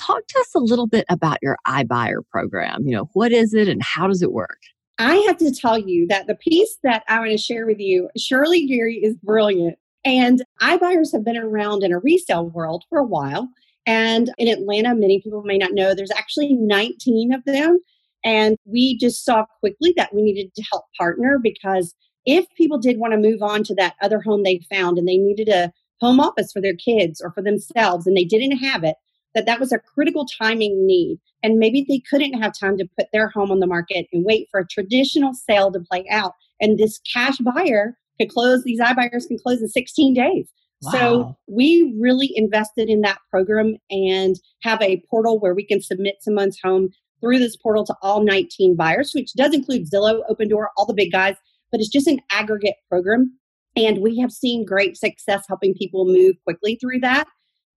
Talk 0.05 0.27
to 0.27 0.39
us 0.39 0.55
a 0.55 0.59
little 0.59 0.87
bit 0.87 1.05
about 1.09 1.37
your 1.41 1.57
iBuyer 1.67 2.21
program. 2.29 2.83
You 2.85 2.95
know, 2.95 3.09
what 3.13 3.31
is 3.31 3.53
it 3.53 3.67
and 3.67 3.81
how 3.83 4.07
does 4.07 4.21
it 4.21 4.31
work? 4.31 4.59
I 4.97 5.15
have 5.27 5.37
to 5.37 5.53
tell 5.53 5.77
you 5.77 6.07
that 6.07 6.27
the 6.27 6.35
piece 6.35 6.77
that 6.83 7.03
I 7.07 7.19
want 7.19 7.31
to 7.31 7.37
share 7.37 7.65
with 7.65 7.79
you, 7.79 8.09
Shirley 8.17 8.67
Geary 8.67 8.97
is 8.97 9.15
brilliant. 9.15 9.77
And 10.03 10.43
iBuyers 10.61 11.11
have 11.13 11.23
been 11.23 11.37
around 11.37 11.83
in 11.83 11.91
a 11.91 11.99
resale 11.99 12.49
world 12.49 12.83
for 12.89 12.99
a 12.99 13.05
while. 13.05 13.49
And 13.85 14.31
in 14.37 14.47
Atlanta, 14.47 14.95
many 14.95 15.21
people 15.21 15.43
may 15.43 15.57
not 15.57 15.73
know, 15.73 15.93
there's 15.93 16.11
actually 16.11 16.53
19 16.53 17.33
of 17.33 17.43
them. 17.45 17.79
And 18.23 18.57
we 18.65 18.97
just 18.97 19.25
saw 19.25 19.45
quickly 19.59 19.93
that 19.97 20.13
we 20.13 20.21
needed 20.21 20.53
to 20.55 20.63
help 20.71 20.85
partner 20.97 21.39
because 21.41 21.95
if 22.25 22.45
people 22.55 22.77
did 22.77 22.99
want 22.99 23.13
to 23.13 23.19
move 23.19 23.41
on 23.41 23.63
to 23.63 23.75
that 23.75 23.95
other 24.01 24.21
home 24.21 24.43
they 24.43 24.61
found 24.69 24.99
and 24.99 25.07
they 25.07 25.17
needed 25.17 25.49
a 25.49 25.71
home 25.99 26.19
office 26.19 26.51
for 26.51 26.61
their 26.61 26.75
kids 26.75 27.19
or 27.19 27.31
for 27.31 27.41
themselves 27.41 28.05
and 28.05 28.15
they 28.15 28.23
didn't 28.23 28.57
have 28.57 28.83
it, 28.83 28.95
that 29.35 29.45
that 29.45 29.59
was 29.59 29.71
a 29.71 29.79
critical 29.79 30.25
timing 30.25 30.85
need. 30.85 31.19
And 31.43 31.57
maybe 31.57 31.85
they 31.87 32.01
couldn't 32.09 32.41
have 32.41 32.53
time 32.57 32.77
to 32.77 32.87
put 32.97 33.07
their 33.11 33.29
home 33.29 33.51
on 33.51 33.59
the 33.59 33.67
market 33.67 34.07
and 34.13 34.25
wait 34.25 34.47
for 34.51 34.59
a 34.59 34.67
traditional 34.67 35.33
sale 35.33 35.71
to 35.71 35.79
play 35.79 36.05
out. 36.09 36.33
And 36.59 36.77
this 36.77 36.99
cash 37.11 37.37
buyer 37.37 37.97
could 38.19 38.29
close, 38.29 38.63
these 38.63 38.79
iBuyers 38.79 39.27
can 39.27 39.39
close 39.39 39.61
in 39.61 39.67
16 39.67 40.13
days. 40.13 40.49
Wow. 40.83 40.91
So 40.91 41.37
we 41.47 41.95
really 41.99 42.31
invested 42.35 42.89
in 42.89 43.01
that 43.01 43.19
program 43.29 43.77
and 43.89 44.35
have 44.63 44.81
a 44.81 45.03
portal 45.09 45.39
where 45.39 45.53
we 45.53 45.65
can 45.65 45.81
submit 45.81 46.15
someone's 46.21 46.59
home 46.63 46.89
through 47.21 47.39
this 47.39 47.55
portal 47.55 47.85
to 47.85 47.95
all 48.01 48.23
19 48.23 48.75
buyers, 48.75 49.11
which 49.13 49.33
does 49.33 49.53
include 49.53 49.89
Zillow, 49.91 50.21
Opendoor, 50.29 50.67
all 50.75 50.85
the 50.85 50.93
big 50.93 51.11
guys, 51.11 51.35
but 51.71 51.79
it's 51.79 51.89
just 51.89 52.07
an 52.07 52.19
aggregate 52.31 52.75
program. 52.89 53.37
And 53.75 53.99
we 53.99 54.17
have 54.19 54.31
seen 54.31 54.65
great 54.65 54.97
success 54.97 55.43
helping 55.47 55.73
people 55.75 56.05
move 56.05 56.35
quickly 56.43 56.77
through 56.81 56.99
that. 57.01 57.27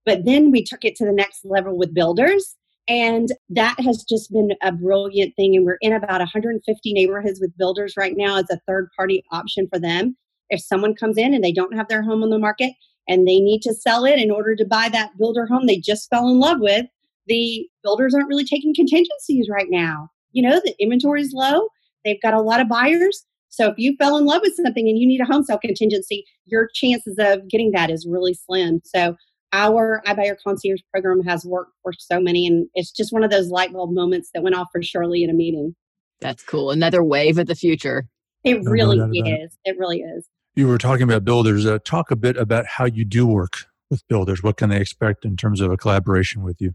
But 0.04 0.25
then 0.25 0.50
we 0.50 0.62
took 0.62 0.84
it 0.84 0.96
to 0.96 1.04
the 1.04 1.12
next 1.12 1.44
level 1.44 1.76
with 1.76 1.94
builders. 1.94 2.56
And 2.87 3.30
that 3.49 3.80
has 3.80 4.04
just 4.04 4.30
been 4.30 4.50
a 4.62 4.70
brilliant 4.70 5.34
thing. 5.37 5.56
And 5.56 5.64
we're 5.64 5.78
in 5.80 5.94
about 5.94 6.20
150 6.20 6.92
neighborhoods 6.92 7.40
with 7.40 7.56
builders 7.56 7.94
right 7.96 8.14
now 8.16 8.37
as 8.37 8.50
a 8.50 8.61
third 8.68 8.90
party 8.96 9.25
option 9.32 9.66
for 9.73 9.78
them. 9.78 10.16
If 10.50 10.61
someone 10.61 10.94
comes 10.94 11.16
in 11.16 11.32
and 11.32 11.42
they 11.42 11.52
don't 11.52 11.76
have 11.76 11.88
their 11.88 12.02
home 12.02 12.23
on 12.23 12.30
the 12.30 12.38
market 12.38 12.73
and 13.08 13.26
they 13.26 13.40
need 13.40 13.62
to 13.62 13.75
sell 13.75 14.04
it 14.04 14.18
in 14.18 14.30
order 14.30 14.54
to 14.56 14.66
buy 14.66 14.88
that 14.90 15.16
builder 15.18 15.46
home 15.46 15.66
they 15.66 15.78
just 15.78 16.08
fell 16.11 16.28
in 16.28 16.38
love 16.38 16.58
with, 16.61 16.87
the 17.26 17.66
builders 17.82 18.14
aren't 18.14 18.28
really 18.28 18.44
taking 18.44 18.75
contingencies 18.75 19.49
right 19.50 19.68
now. 19.70 20.11
You 20.32 20.42
know, 20.42 20.61
the 20.62 20.75
inventory 20.78 21.23
is 21.23 21.32
low, 21.32 21.68
they've 22.04 22.20
got 22.20 22.34
a 22.34 22.42
lot 22.42 22.61
of 22.61 22.68
buyers. 22.68 23.25
So 23.49 23.68
if 23.68 23.75
you 23.78 23.96
fell 23.96 24.16
in 24.16 24.25
love 24.25 24.42
with 24.42 24.56
something 24.56 24.88
and 24.88 24.99
you 24.99 25.06
need 25.06 25.20
a 25.20 25.25
home 25.25 25.44
sale 25.44 25.58
contingency, 25.58 26.25
your 26.44 26.68
chances 26.75 27.16
of 27.18 27.49
getting 27.49 27.70
that 27.70 27.88
is 27.88 28.06
really 28.06 28.34
slim. 28.34 28.82
So 28.84 29.16
our 29.54 30.02
iBuyer 30.04 30.37
Concierge 30.42 30.80
program 30.90 31.23
has 31.23 31.46
worked 31.46 31.73
for 31.82 31.92
so 31.96 32.20
many, 32.20 32.46
and 32.46 32.66
it's 32.75 32.90
just 32.90 33.12
one 33.12 33.23
of 33.23 33.30
those 33.30 33.49
light 33.49 33.73
bulb 33.73 33.92
moments 33.92 34.30
that 34.34 34.42
went 34.42 34.56
off 34.56 34.66
for 34.73 34.82
Shirley 34.82 35.23
in 35.23 35.30
a 35.30 35.34
meeting. 35.34 35.75
That's 36.20 36.42
cool. 36.42 36.70
Another 36.70 37.02
wave 37.02 37.38
of 37.38 37.46
the 37.46 37.54
future. 37.54 38.06
It 38.42 38.62
really 38.64 38.99
is. 39.20 39.56
It 39.64 39.78
really 39.78 40.00
is. 40.00 40.28
You 40.56 40.68
were 40.68 40.78
talking 40.78 41.04
about 41.04 41.25
builders. 41.25 41.64
Uh, 41.66 41.78
talk 41.84 42.11
a 42.11 42.16
bit 42.16 42.37
about 42.37 42.66
how 42.66 42.84
you 42.84 43.04
do 43.04 43.26
work 43.26 43.64
with 43.90 44.06
builders. 44.08 44.42
What 44.42 44.56
can 44.56 44.70
they 44.70 44.80
expect 44.80 45.25
in 45.25 45.37
terms 45.37 45.61
of 45.61 45.70
a 45.70 45.76
collaboration 45.76 46.42
with 46.42 46.61
you? 46.61 46.75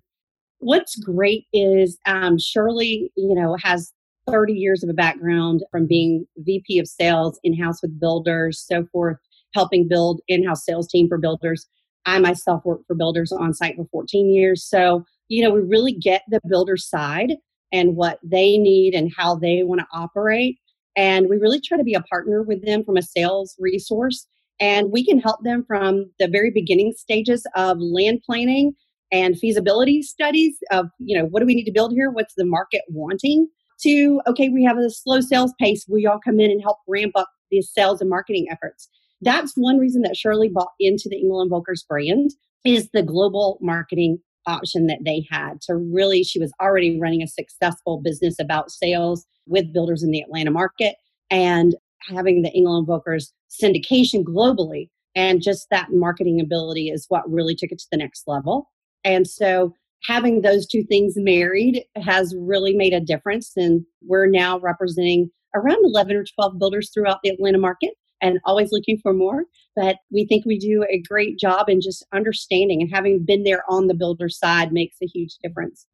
What's 0.60 0.96
great 0.96 1.46
is 1.54 1.98
um, 2.06 2.38
Shirley, 2.40 3.12
you 3.16 3.36
know, 3.36 3.58
has 3.62 3.94
30 4.30 4.54
years 4.54 4.84
of 4.84 4.90
a 4.90 4.94
background 4.94 5.64
from 5.72 5.86
being 5.86 6.26
VP 6.38 6.80
of 6.80 6.88
sales 6.88 7.40
in 7.44 7.58
house 7.58 7.82
with 7.82 8.00
builders, 8.00 8.60
so 8.60 8.86
forth, 8.92 9.18
helping 9.54 9.88
build 9.88 10.22
in 10.28 10.46
house 10.46 10.66
sales 10.66 10.88
team 10.88 11.08
for 11.08 11.18
builders. 11.18 11.68
I 12.06 12.20
myself 12.20 12.64
worked 12.66 12.88
for 12.88 12.96
builders 12.96 13.32
on 13.32 13.54
site 13.54 13.76
for 13.76 13.86
14 13.92 14.34
years. 14.34 14.64
So, 14.64 15.06
you 15.28 15.44
know, 15.44 15.52
we 15.52 15.62
really 15.62 15.94
get 15.94 16.24
the 16.30 16.40
builder 16.48 16.78
side 16.78 17.36
and 17.72 17.96
what 17.96 18.20
they 18.24 18.58
need 18.58 18.94
and 18.94 19.12
how 19.16 19.36
they 19.36 19.64
want 19.64 19.82
to 19.82 19.88
operate. 19.94 20.58
And 20.96 21.30
we 21.30 21.38
really 21.38 21.62
try 21.62 21.78
to 21.78 21.84
be 21.84 21.94
a 21.94 22.02
partner 22.02 22.42
with 22.44 22.66
them 22.66 22.84
from 22.84 22.98
a 22.98 23.02
sales 23.02 23.56
resource. 23.60 24.28
And 24.60 24.92
we 24.92 25.06
can 25.06 25.20
help 25.20 25.44
them 25.44 25.64
from 25.66 26.12
the 26.20 26.28
very 26.28 26.52
beginning 26.52 26.94
stages 26.98 27.46
of 27.56 27.78
land 27.80 28.22
planning 28.26 28.74
and 29.12 29.38
feasibility 29.38 30.02
studies 30.02 30.58
of, 30.72 30.88
you 31.00 31.18
know, 31.18 31.26
what 31.26 31.40
do 31.40 31.46
we 31.46 31.56
need 31.56 31.66
to 31.66 31.72
build 31.72 31.94
here? 31.94 32.12
What's 32.12 32.34
the 32.36 32.46
market 32.46 32.82
wanting? 32.90 33.48
To, 33.84 34.22
okay, 34.28 34.50
we 34.50 34.64
have 34.66 34.78
a 34.78 34.90
slow 34.90 35.22
sales 35.22 35.54
pace. 35.58 35.86
Will 35.88 36.00
y'all 36.00 36.20
come 36.20 36.40
in 36.42 36.52
and 36.52 36.62
help 36.62 36.80
ramp 36.86 37.14
up 37.16 37.30
these 37.50 37.72
sales 37.72 38.02
and 38.02 38.10
marketing 38.10 38.48
efforts? 38.52 38.90
That's 39.22 39.54
one 39.56 39.78
reason 39.78 40.02
that 40.04 40.16
Shirley 40.16 40.50
bought 40.50 40.72
into 40.80 41.10
the 41.10 41.20
Engel 41.20 41.48
Volkers 41.50 41.86
brand 41.88 42.32
is 42.66 42.90
the 42.94 43.04
global 43.04 43.58
marketing 43.62 44.20
option 44.46 44.88
that 44.88 45.00
they 45.06 45.26
had 45.30 45.62
to 45.62 45.76
really 45.76 46.24
she 46.24 46.40
was 46.40 46.52
already 46.62 47.00
running 47.00 47.22
a 47.22 47.28
successful 47.28 48.02
business 48.02 48.40
about 48.40 48.72
sales 48.72 49.26
with 49.46 49.74
builders 49.74 50.02
in 50.04 50.12
the 50.12 50.22
Atlanta 50.22 50.52
market 50.52 50.96
and 51.30 51.76
having 52.10 52.42
the 52.42 52.52
Engel 52.54 52.86
Volkers 52.86 53.32
syndication 53.50 54.24
globally 54.24 54.90
and 55.16 55.42
just 55.42 55.68
that 55.70 55.92
marketing 55.92 56.40
ability 56.40 56.90
is 56.90 57.06
what 57.10 57.30
really 57.30 57.56
took 57.56 57.72
it 57.72 57.80
to 57.80 57.88
the 57.92 57.98
next 57.98 58.24
level. 58.28 58.70
And 59.04 59.28
so 59.28 59.74
having 60.04 60.42
those 60.42 60.66
two 60.66 60.84
things 60.84 61.14
married 61.18 61.84
has 61.98 62.34
really 62.38 62.76
made 62.76 62.94
a 62.94 63.02
difference 63.02 63.52
and 63.58 63.84
we're 64.02 64.28
now 64.28 64.60
representing 64.60 65.30
around 65.56 65.84
11 65.84 66.16
or 66.16 66.24
12 66.24 66.58
builders 66.58 66.92
throughout 66.94 67.20
the 67.24 67.30
Atlanta 67.30 67.58
market 67.58 67.94
and 68.22 68.40
always 68.46 68.72
looking 68.72 68.98
for 69.02 69.14
more. 69.14 69.44
But 69.76 69.98
we 70.12 70.26
think 70.26 70.46
we 70.46 70.58
do 70.60 70.86
a 70.90 71.02
great 71.02 71.40
job 71.40 71.70
in 71.70 71.82
just 71.82 72.06
understanding 72.14 72.82
and 72.82 72.92
having 72.94 73.24
been 73.24 73.44
there 73.44 73.64
on 73.70 73.88
the 73.88 73.94
builder 73.94 74.30
side 74.30 74.72
makes 74.74 74.98
a 75.02 75.06
huge 75.06 75.36
difference. 75.44 75.86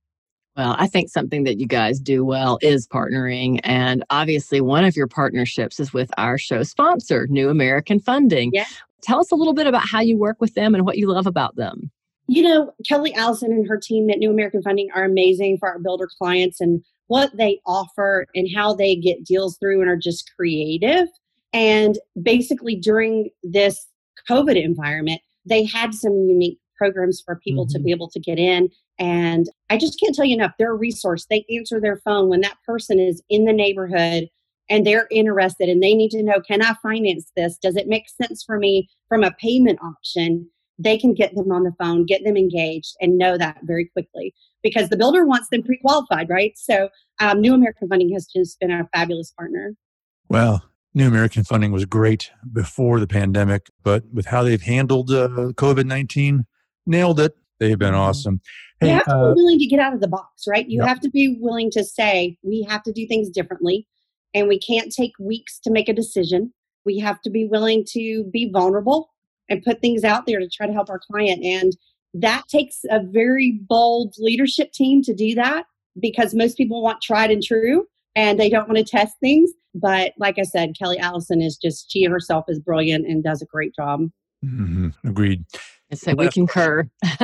Well, 0.55 0.75
I 0.79 0.87
think 0.87 1.09
something 1.09 1.43
that 1.43 1.59
you 1.59 1.67
guys 1.67 1.99
do 1.99 2.23
well 2.23 2.57
is 2.61 2.87
partnering. 2.87 3.59
And 3.63 4.05
obviously, 4.09 4.61
one 4.61 4.85
of 4.85 4.95
your 4.95 5.07
partnerships 5.07 5.79
is 5.79 5.93
with 5.93 6.09
our 6.17 6.37
show 6.37 6.63
sponsor, 6.63 7.27
New 7.29 7.49
American 7.49 7.99
Funding. 7.99 8.51
Yeah. 8.53 8.65
Tell 9.01 9.19
us 9.19 9.31
a 9.31 9.35
little 9.35 9.53
bit 9.53 9.67
about 9.67 9.87
how 9.87 9.99
you 9.99 10.17
work 10.17 10.37
with 10.39 10.55
them 10.55 10.73
and 10.73 10.85
what 10.85 10.97
you 10.97 11.07
love 11.07 11.27
about 11.27 11.57
them. 11.57 11.91
You 12.27 12.41
know, 12.41 12.71
Kelly 12.87 13.13
Allison 13.13 13.51
and 13.51 13.67
her 13.67 13.77
team 13.77 14.09
at 14.09 14.17
New 14.17 14.31
American 14.31 14.63
Funding 14.63 14.89
are 14.95 15.03
amazing 15.03 15.57
for 15.59 15.69
our 15.69 15.77
builder 15.77 16.07
clients 16.17 16.59
and 16.61 16.81
what 17.07 17.35
they 17.37 17.59
offer 17.67 18.25
and 18.33 18.47
how 18.55 18.73
they 18.73 18.95
get 18.95 19.23
deals 19.23 19.57
through 19.57 19.81
and 19.81 19.89
are 19.89 19.97
just 19.97 20.31
creative. 20.35 21.07
And 21.55 21.97
basically, 22.21 22.75
during 22.75 23.29
this 23.41 23.87
COVID 24.29 24.61
environment, 24.61 25.21
they 25.45 25.63
had 25.63 25.93
some 25.93 26.11
unique 26.27 26.59
programs 26.77 27.23
for 27.25 27.37
people 27.37 27.65
mm-hmm. 27.65 27.77
to 27.77 27.83
be 27.83 27.91
able 27.91 28.09
to 28.09 28.19
get 28.19 28.37
in. 28.37 28.69
And 28.99 29.47
I 29.69 29.77
just 29.77 29.97
can't 29.99 30.13
tell 30.13 30.25
you 30.25 30.35
enough. 30.35 30.51
They're 30.59 30.73
a 30.73 30.75
resource. 30.75 31.25
They 31.29 31.45
answer 31.55 31.79
their 31.79 32.01
phone 32.03 32.27
when 32.27 32.41
that 32.41 32.57
person 32.67 32.99
is 32.99 33.23
in 33.29 33.45
the 33.45 33.53
neighborhood 33.53 34.27
and 34.69 34.85
they're 34.85 35.07
interested 35.11 35.69
and 35.69 35.81
they 35.81 35.93
need 35.93 36.11
to 36.11 36.23
know 36.23 36.41
can 36.41 36.61
I 36.61 36.73
finance 36.81 37.31
this? 37.37 37.57
Does 37.57 37.77
it 37.77 37.87
make 37.87 38.09
sense 38.09 38.43
for 38.43 38.57
me 38.57 38.89
from 39.07 39.23
a 39.23 39.31
payment 39.31 39.79
option? 39.81 40.49
They 40.77 40.97
can 40.97 41.13
get 41.13 41.35
them 41.35 41.53
on 41.53 41.63
the 41.63 41.73
phone, 41.79 42.05
get 42.05 42.25
them 42.25 42.35
engaged, 42.35 42.95
and 42.99 43.17
know 43.17 43.37
that 43.37 43.59
very 43.63 43.85
quickly 43.85 44.33
because 44.61 44.89
the 44.89 44.97
builder 44.97 45.25
wants 45.25 45.47
them 45.49 45.63
pre 45.63 45.77
qualified, 45.77 46.29
right? 46.29 46.51
So, 46.57 46.89
um, 47.21 47.39
New 47.39 47.53
American 47.53 47.87
Funding 47.87 48.11
has 48.11 48.27
just 48.27 48.59
been 48.59 48.71
a 48.71 48.89
fabulous 48.93 49.31
partner. 49.31 49.73
Well, 50.27 50.65
New 50.95 51.07
American 51.07 51.43
Funding 51.43 51.73
was 51.73 51.85
great 51.85 52.31
before 52.53 53.01
the 53.01 53.07
pandemic, 53.07 53.69
but 53.83 54.03
with 54.13 54.25
how 54.25 54.43
they've 54.43 54.61
handled 54.61 55.11
uh, 55.11 55.27
COVID 55.27 55.85
19, 55.85 56.45
nailed 56.85 57.19
it. 57.19 57.35
They've 57.59 57.77
been 57.77 57.89
mm-hmm. 57.89 57.99
awesome. 57.99 58.41
Hey, 58.79 58.87
you 58.87 58.93
have 58.93 59.05
to 59.05 59.11
uh, 59.11 59.33
be 59.33 59.35
willing 59.35 59.59
to 59.59 59.65
get 59.65 59.79
out 59.79 59.93
of 59.93 59.99
the 59.99 60.07
box, 60.07 60.45
right? 60.47 60.67
You 60.67 60.83
have 60.83 61.01
to 61.01 61.09
be 61.09 61.37
willing 61.39 61.69
to 61.71 61.83
say, 61.83 62.37
we 62.43 62.65
have 62.69 62.81
to 62.83 62.93
do 62.93 63.05
things 63.07 63.29
differently, 63.29 63.85
and 64.33 64.47
we 64.47 64.57
can't 64.57 64.91
take 64.91 65.11
weeks 65.19 65.59
to 65.65 65.71
make 65.71 65.89
a 65.89 65.93
decision. 65.93 66.53
We 66.85 66.97
have 66.99 67.21
to 67.23 67.29
be 67.29 67.45
willing 67.45 67.83
to 67.89 68.23
be 68.31 68.49
vulnerable 68.49 69.09
and 69.49 69.63
put 69.63 69.81
things 69.81 70.05
out 70.05 70.25
there 70.25 70.39
to 70.39 70.49
try 70.49 70.65
to 70.65 70.73
help 70.73 70.89
our 70.89 70.99
client. 70.99 71.43
And 71.43 71.73
that 72.13 72.43
takes 72.47 72.85
a 72.89 73.01
very 73.01 73.59
bold 73.67 74.15
leadership 74.17 74.71
team 74.71 75.01
to 75.03 75.13
do 75.13 75.35
that 75.35 75.65
because 75.99 76.33
most 76.33 76.55
people 76.55 76.81
want 76.81 77.01
tried 77.01 77.31
and 77.31 77.43
true 77.43 77.85
and 78.15 78.39
they 78.39 78.49
don't 78.49 78.67
want 78.67 78.77
to 78.77 78.83
test 78.83 79.15
things. 79.19 79.51
But 79.75 80.13
like 80.17 80.39
I 80.39 80.43
said, 80.43 80.73
Kelly 80.79 80.97
Allison 80.97 81.41
is 81.41 81.57
just, 81.57 81.91
she 81.91 82.05
herself 82.05 82.45
is 82.47 82.59
brilliant 82.59 83.05
and 83.05 83.21
does 83.21 83.41
a 83.41 83.45
great 83.45 83.75
job. 83.75 84.09
Mm-hmm. 84.43 85.07
Agreed. 85.07 85.43
So 85.93 86.15
we 86.15 86.29
concur. 86.29 86.89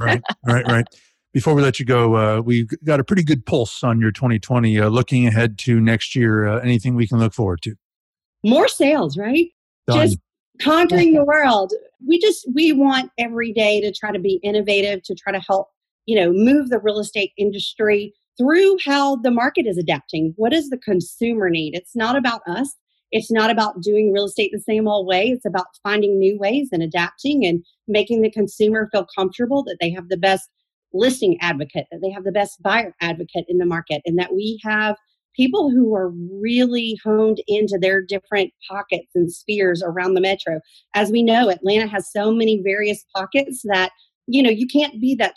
right, 0.00 0.22
right, 0.46 0.66
right. 0.66 0.86
Before 1.34 1.54
we 1.54 1.62
let 1.62 1.78
you 1.78 1.84
go, 1.84 2.16
uh, 2.16 2.40
we've 2.40 2.68
got 2.84 2.98
a 2.98 3.04
pretty 3.04 3.22
good 3.22 3.44
pulse 3.44 3.84
on 3.84 4.00
your 4.00 4.10
2020. 4.10 4.80
Uh, 4.80 4.88
looking 4.88 5.26
ahead 5.26 5.58
to 5.60 5.80
next 5.80 6.16
year, 6.16 6.46
uh, 6.46 6.60
anything 6.60 6.94
we 6.94 7.06
can 7.06 7.18
look 7.18 7.34
forward 7.34 7.62
to? 7.62 7.74
More 8.42 8.68
sales, 8.68 9.16
right? 9.16 9.48
Done. 9.86 10.00
Just 10.00 10.18
conquering 10.60 11.14
the 11.14 11.24
world. 11.26 11.72
We 12.06 12.18
just 12.18 12.46
we 12.54 12.72
want 12.72 13.10
every 13.18 13.52
day 13.52 13.80
to 13.80 13.92
try 13.92 14.12
to 14.12 14.18
be 14.18 14.40
innovative, 14.42 15.02
to 15.04 15.14
try 15.14 15.32
to 15.32 15.40
help 15.40 15.68
you 16.06 16.16
know 16.16 16.32
move 16.32 16.68
the 16.68 16.80
real 16.80 16.98
estate 16.98 17.32
industry 17.38 18.12
through 18.38 18.76
how 18.84 19.16
the 19.16 19.30
market 19.30 19.66
is 19.66 19.78
adapting. 19.78 20.32
What 20.36 20.52
does 20.52 20.70
the 20.70 20.78
consumer 20.78 21.50
need? 21.50 21.74
It's 21.74 21.94
not 21.94 22.16
about 22.16 22.40
us. 22.46 22.74
It's 23.10 23.30
not 23.30 23.50
about 23.50 23.82
doing 23.82 24.10
real 24.10 24.24
estate 24.24 24.50
the 24.52 24.60
same 24.60 24.88
old 24.88 25.06
way. 25.06 25.28
It's 25.28 25.44
about 25.44 25.66
finding 25.82 26.18
new 26.18 26.38
ways 26.38 26.68
and 26.72 26.82
adapting 26.82 27.44
and 27.44 27.62
making 27.86 28.22
the 28.22 28.30
consumer 28.30 28.88
feel 28.90 29.06
comfortable 29.14 29.62
that 29.64 29.76
they 29.80 29.90
have 29.90 30.08
the 30.08 30.16
best 30.16 30.48
listing 30.94 31.38
advocate, 31.40 31.86
that 31.90 32.00
they 32.02 32.10
have 32.10 32.24
the 32.24 32.32
best 32.32 32.62
buyer 32.62 32.94
advocate 33.00 33.44
in 33.48 33.58
the 33.58 33.66
market, 33.66 34.02
and 34.06 34.18
that 34.18 34.34
we 34.34 34.58
have 34.62 34.96
people 35.34 35.70
who 35.70 35.94
are 35.94 36.10
really 36.40 36.98
honed 37.04 37.42
into 37.46 37.78
their 37.78 38.02
different 38.02 38.52
pockets 38.68 39.08
and 39.14 39.32
spheres 39.32 39.82
around 39.82 40.14
the 40.14 40.20
metro. 40.20 40.60
As 40.94 41.10
we 41.10 41.22
know, 41.22 41.48
Atlanta 41.48 41.86
has 41.86 42.10
so 42.10 42.32
many 42.32 42.60
various 42.62 43.04
pockets 43.14 43.62
that, 43.64 43.90
you 44.26 44.42
know, 44.42 44.50
you 44.50 44.66
can't 44.66 45.00
be 45.00 45.14
that 45.16 45.34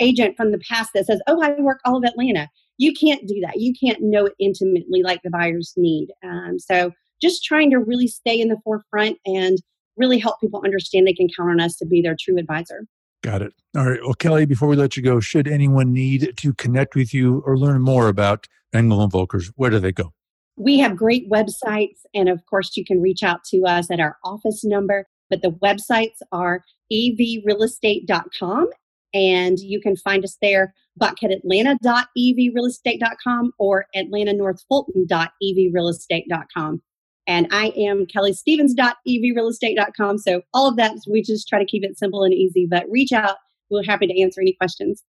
agent 0.00 0.36
from 0.36 0.52
the 0.52 0.58
past 0.58 0.90
that 0.94 1.06
says, 1.06 1.20
oh, 1.26 1.42
I 1.42 1.60
work 1.60 1.80
all 1.84 1.96
of 1.96 2.04
Atlanta. 2.04 2.48
You 2.76 2.92
can't 2.92 3.26
do 3.26 3.40
that. 3.42 3.58
You 3.60 3.72
can't 3.78 3.98
know 4.00 4.26
it 4.26 4.34
intimately 4.38 5.02
like 5.02 5.20
the 5.22 5.30
buyers 5.30 5.72
need. 5.76 6.08
Um, 6.24 6.58
so 6.58 6.92
just 7.20 7.44
trying 7.44 7.70
to 7.70 7.78
really 7.78 8.06
stay 8.06 8.40
in 8.40 8.48
the 8.48 8.58
forefront 8.62 9.18
and 9.26 9.58
really 9.96 10.18
help 10.18 10.40
people 10.40 10.62
understand 10.64 11.06
they 11.06 11.12
can 11.12 11.28
count 11.36 11.50
on 11.50 11.60
us 11.60 11.76
to 11.76 11.86
be 11.86 12.00
their 12.00 12.16
true 12.18 12.38
advisor. 12.38 12.84
Got 13.24 13.42
it. 13.42 13.52
All 13.76 13.90
right. 13.90 14.00
Well, 14.00 14.14
Kelly, 14.14 14.46
before 14.46 14.68
we 14.68 14.76
let 14.76 14.96
you 14.96 15.02
go, 15.02 15.18
should 15.18 15.48
anyone 15.48 15.92
need 15.92 16.34
to 16.36 16.54
connect 16.54 16.94
with 16.94 17.12
you 17.12 17.42
or 17.44 17.58
learn 17.58 17.82
more 17.82 18.08
about 18.08 18.46
Engel 18.72 19.02
and 19.02 19.12
Volkers, 19.12 19.50
where 19.56 19.70
do 19.70 19.78
they 19.78 19.92
go? 19.92 20.12
We 20.56 20.78
have 20.78 20.96
great 20.96 21.30
websites, 21.30 22.00
and 22.14 22.28
of 22.28 22.44
course, 22.46 22.76
you 22.76 22.84
can 22.84 23.00
reach 23.00 23.22
out 23.22 23.44
to 23.44 23.62
us 23.62 23.90
at 23.90 24.00
our 24.00 24.16
office 24.24 24.64
number. 24.64 25.06
But 25.30 25.42
the 25.42 25.50
websites 25.50 26.18
are 26.32 26.64
evrealestate.com, 26.92 28.68
and 29.14 29.58
you 29.58 29.80
can 29.80 29.96
find 29.96 30.22
us 30.24 30.36
there, 30.42 30.74
buckheadatlanta.evrealestate.com 31.00 33.52
or 33.58 33.86
atlantanorthfulton.evrealestate.com. 33.96 36.82
And 37.26 37.48
I 37.50 37.72
am 37.76 38.06
kellystevens.evrealestate.com. 38.06 40.18
So 40.18 40.42
all 40.54 40.68
of 40.68 40.76
that, 40.76 40.92
we 41.10 41.22
just 41.22 41.48
try 41.48 41.58
to 41.58 41.66
keep 41.66 41.82
it 41.84 41.98
simple 41.98 42.22
and 42.24 42.32
easy, 42.32 42.66
but 42.68 42.86
reach 42.90 43.12
out. 43.12 43.36
We're 43.70 43.84
happy 43.84 44.06
to 44.06 44.20
answer 44.20 44.40
any 44.40 44.54
questions. 44.54 45.04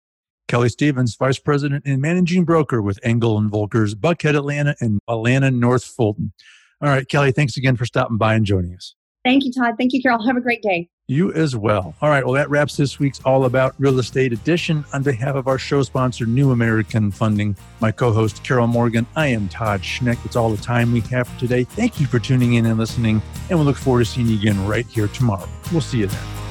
Kelly 0.46 0.68
Stevens, 0.68 1.16
Vice 1.16 1.38
President 1.38 1.84
and 1.86 2.00
Managing 2.00 2.44
Broker 2.44 2.82
with 2.82 3.00
Engel 3.02 3.38
and 3.38 3.50
Volkers, 3.50 3.94
Buckhead, 3.94 4.36
Atlanta, 4.36 4.76
and 4.80 5.00
Atlanta 5.08 5.50
North 5.50 5.84
Fulton. 5.84 6.32
All 6.80 6.90
right, 6.90 7.08
Kelly, 7.08 7.32
thanks 7.32 7.56
again 7.56 7.76
for 7.76 7.86
stopping 7.86 8.18
by 8.18 8.34
and 8.34 8.44
joining 8.44 8.74
us. 8.74 8.94
Thank 9.24 9.44
you, 9.44 9.52
Todd. 9.52 9.74
Thank 9.78 9.92
you, 9.94 10.02
Carol. 10.02 10.24
Have 10.26 10.36
a 10.36 10.40
great 10.40 10.62
day. 10.62 10.88
You 11.06 11.32
as 11.34 11.54
well. 11.54 11.94
All 12.00 12.08
right, 12.08 12.24
well, 12.24 12.34
that 12.34 12.48
wraps 12.48 12.76
this 12.76 12.98
week's 12.98 13.20
All 13.24 13.44
About 13.44 13.74
Real 13.78 13.98
Estate 13.98 14.32
edition. 14.32 14.84
On 14.94 15.02
behalf 15.02 15.34
of 15.34 15.48
our 15.48 15.58
show 15.58 15.82
sponsor, 15.82 16.24
New 16.24 16.50
American 16.50 17.10
Funding, 17.10 17.56
my 17.80 17.90
co 17.90 18.10
host, 18.12 18.42
Carol 18.42 18.66
Morgan, 18.66 19.06
I 19.16 19.26
am 19.26 19.48
Todd 19.48 19.82
Schnick. 19.82 20.24
It's 20.24 20.36
all 20.36 20.50
the 20.50 20.62
time 20.62 20.92
we 20.92 21.00
have 21.00 21.28
for 21.28 21.38
today. 21.40 21.64
Thank 21.64 22.00
you 22.00 22.06
for 22.06 22.18
tuning 22.18 22.54
in 22.54 22.64
and 22.64 22.78
listening, 22.78 23.20
and 23.50 23.58
we 23.58 23.64
look 23.66 23.76
forward 23.76 24.00
to 24.00 24.10
seeing 24.10 24.28
you 24.28 24.38
again 24.38 24.66
right 24.66 24.86
here 24.86 25.08
tomorrow. 25.08 25.48
We'll 25.72 25.82
see 25.82 25.98
you 25.98 26.06
then. 26.06 26.43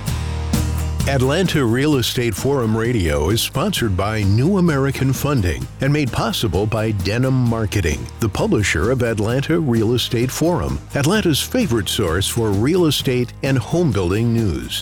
Atlanta 1.05 1.65
Real 1.65 1.97
Estate 1.97 2.33
Forum 2.33 2.77
Radio 2.77 3.29
is 3.29 3.41
sponsored 3.41 3.97
by 3.97 4.23
New 4.23 4.57
American 4.57 5.11
Funding 5.11 5.67
and 5.81 5.91
made 5.91 6.09
possible 6.09 6.65
by 6.65 6.91
Denim 6.91 7.33
Marketing, 7.33 8.07
the 8.21 8.29
publisher 8.29 8.89
of 8.89 9.03
Atlanta 9.03 9.59
Real 9.59 9.95
Estate 9.95 10.31
Forum, 10.31 10.79
Atlanta's 10.95 11.41
favorite 11.41 11.89
source 11.89 12.29
for 12.29 12.51
real 12.51 12.85
estate 12.85 13.33
and 13.43 13.57
home 13.57 13.91
building 13.91 14.31
news. 14.31 14.81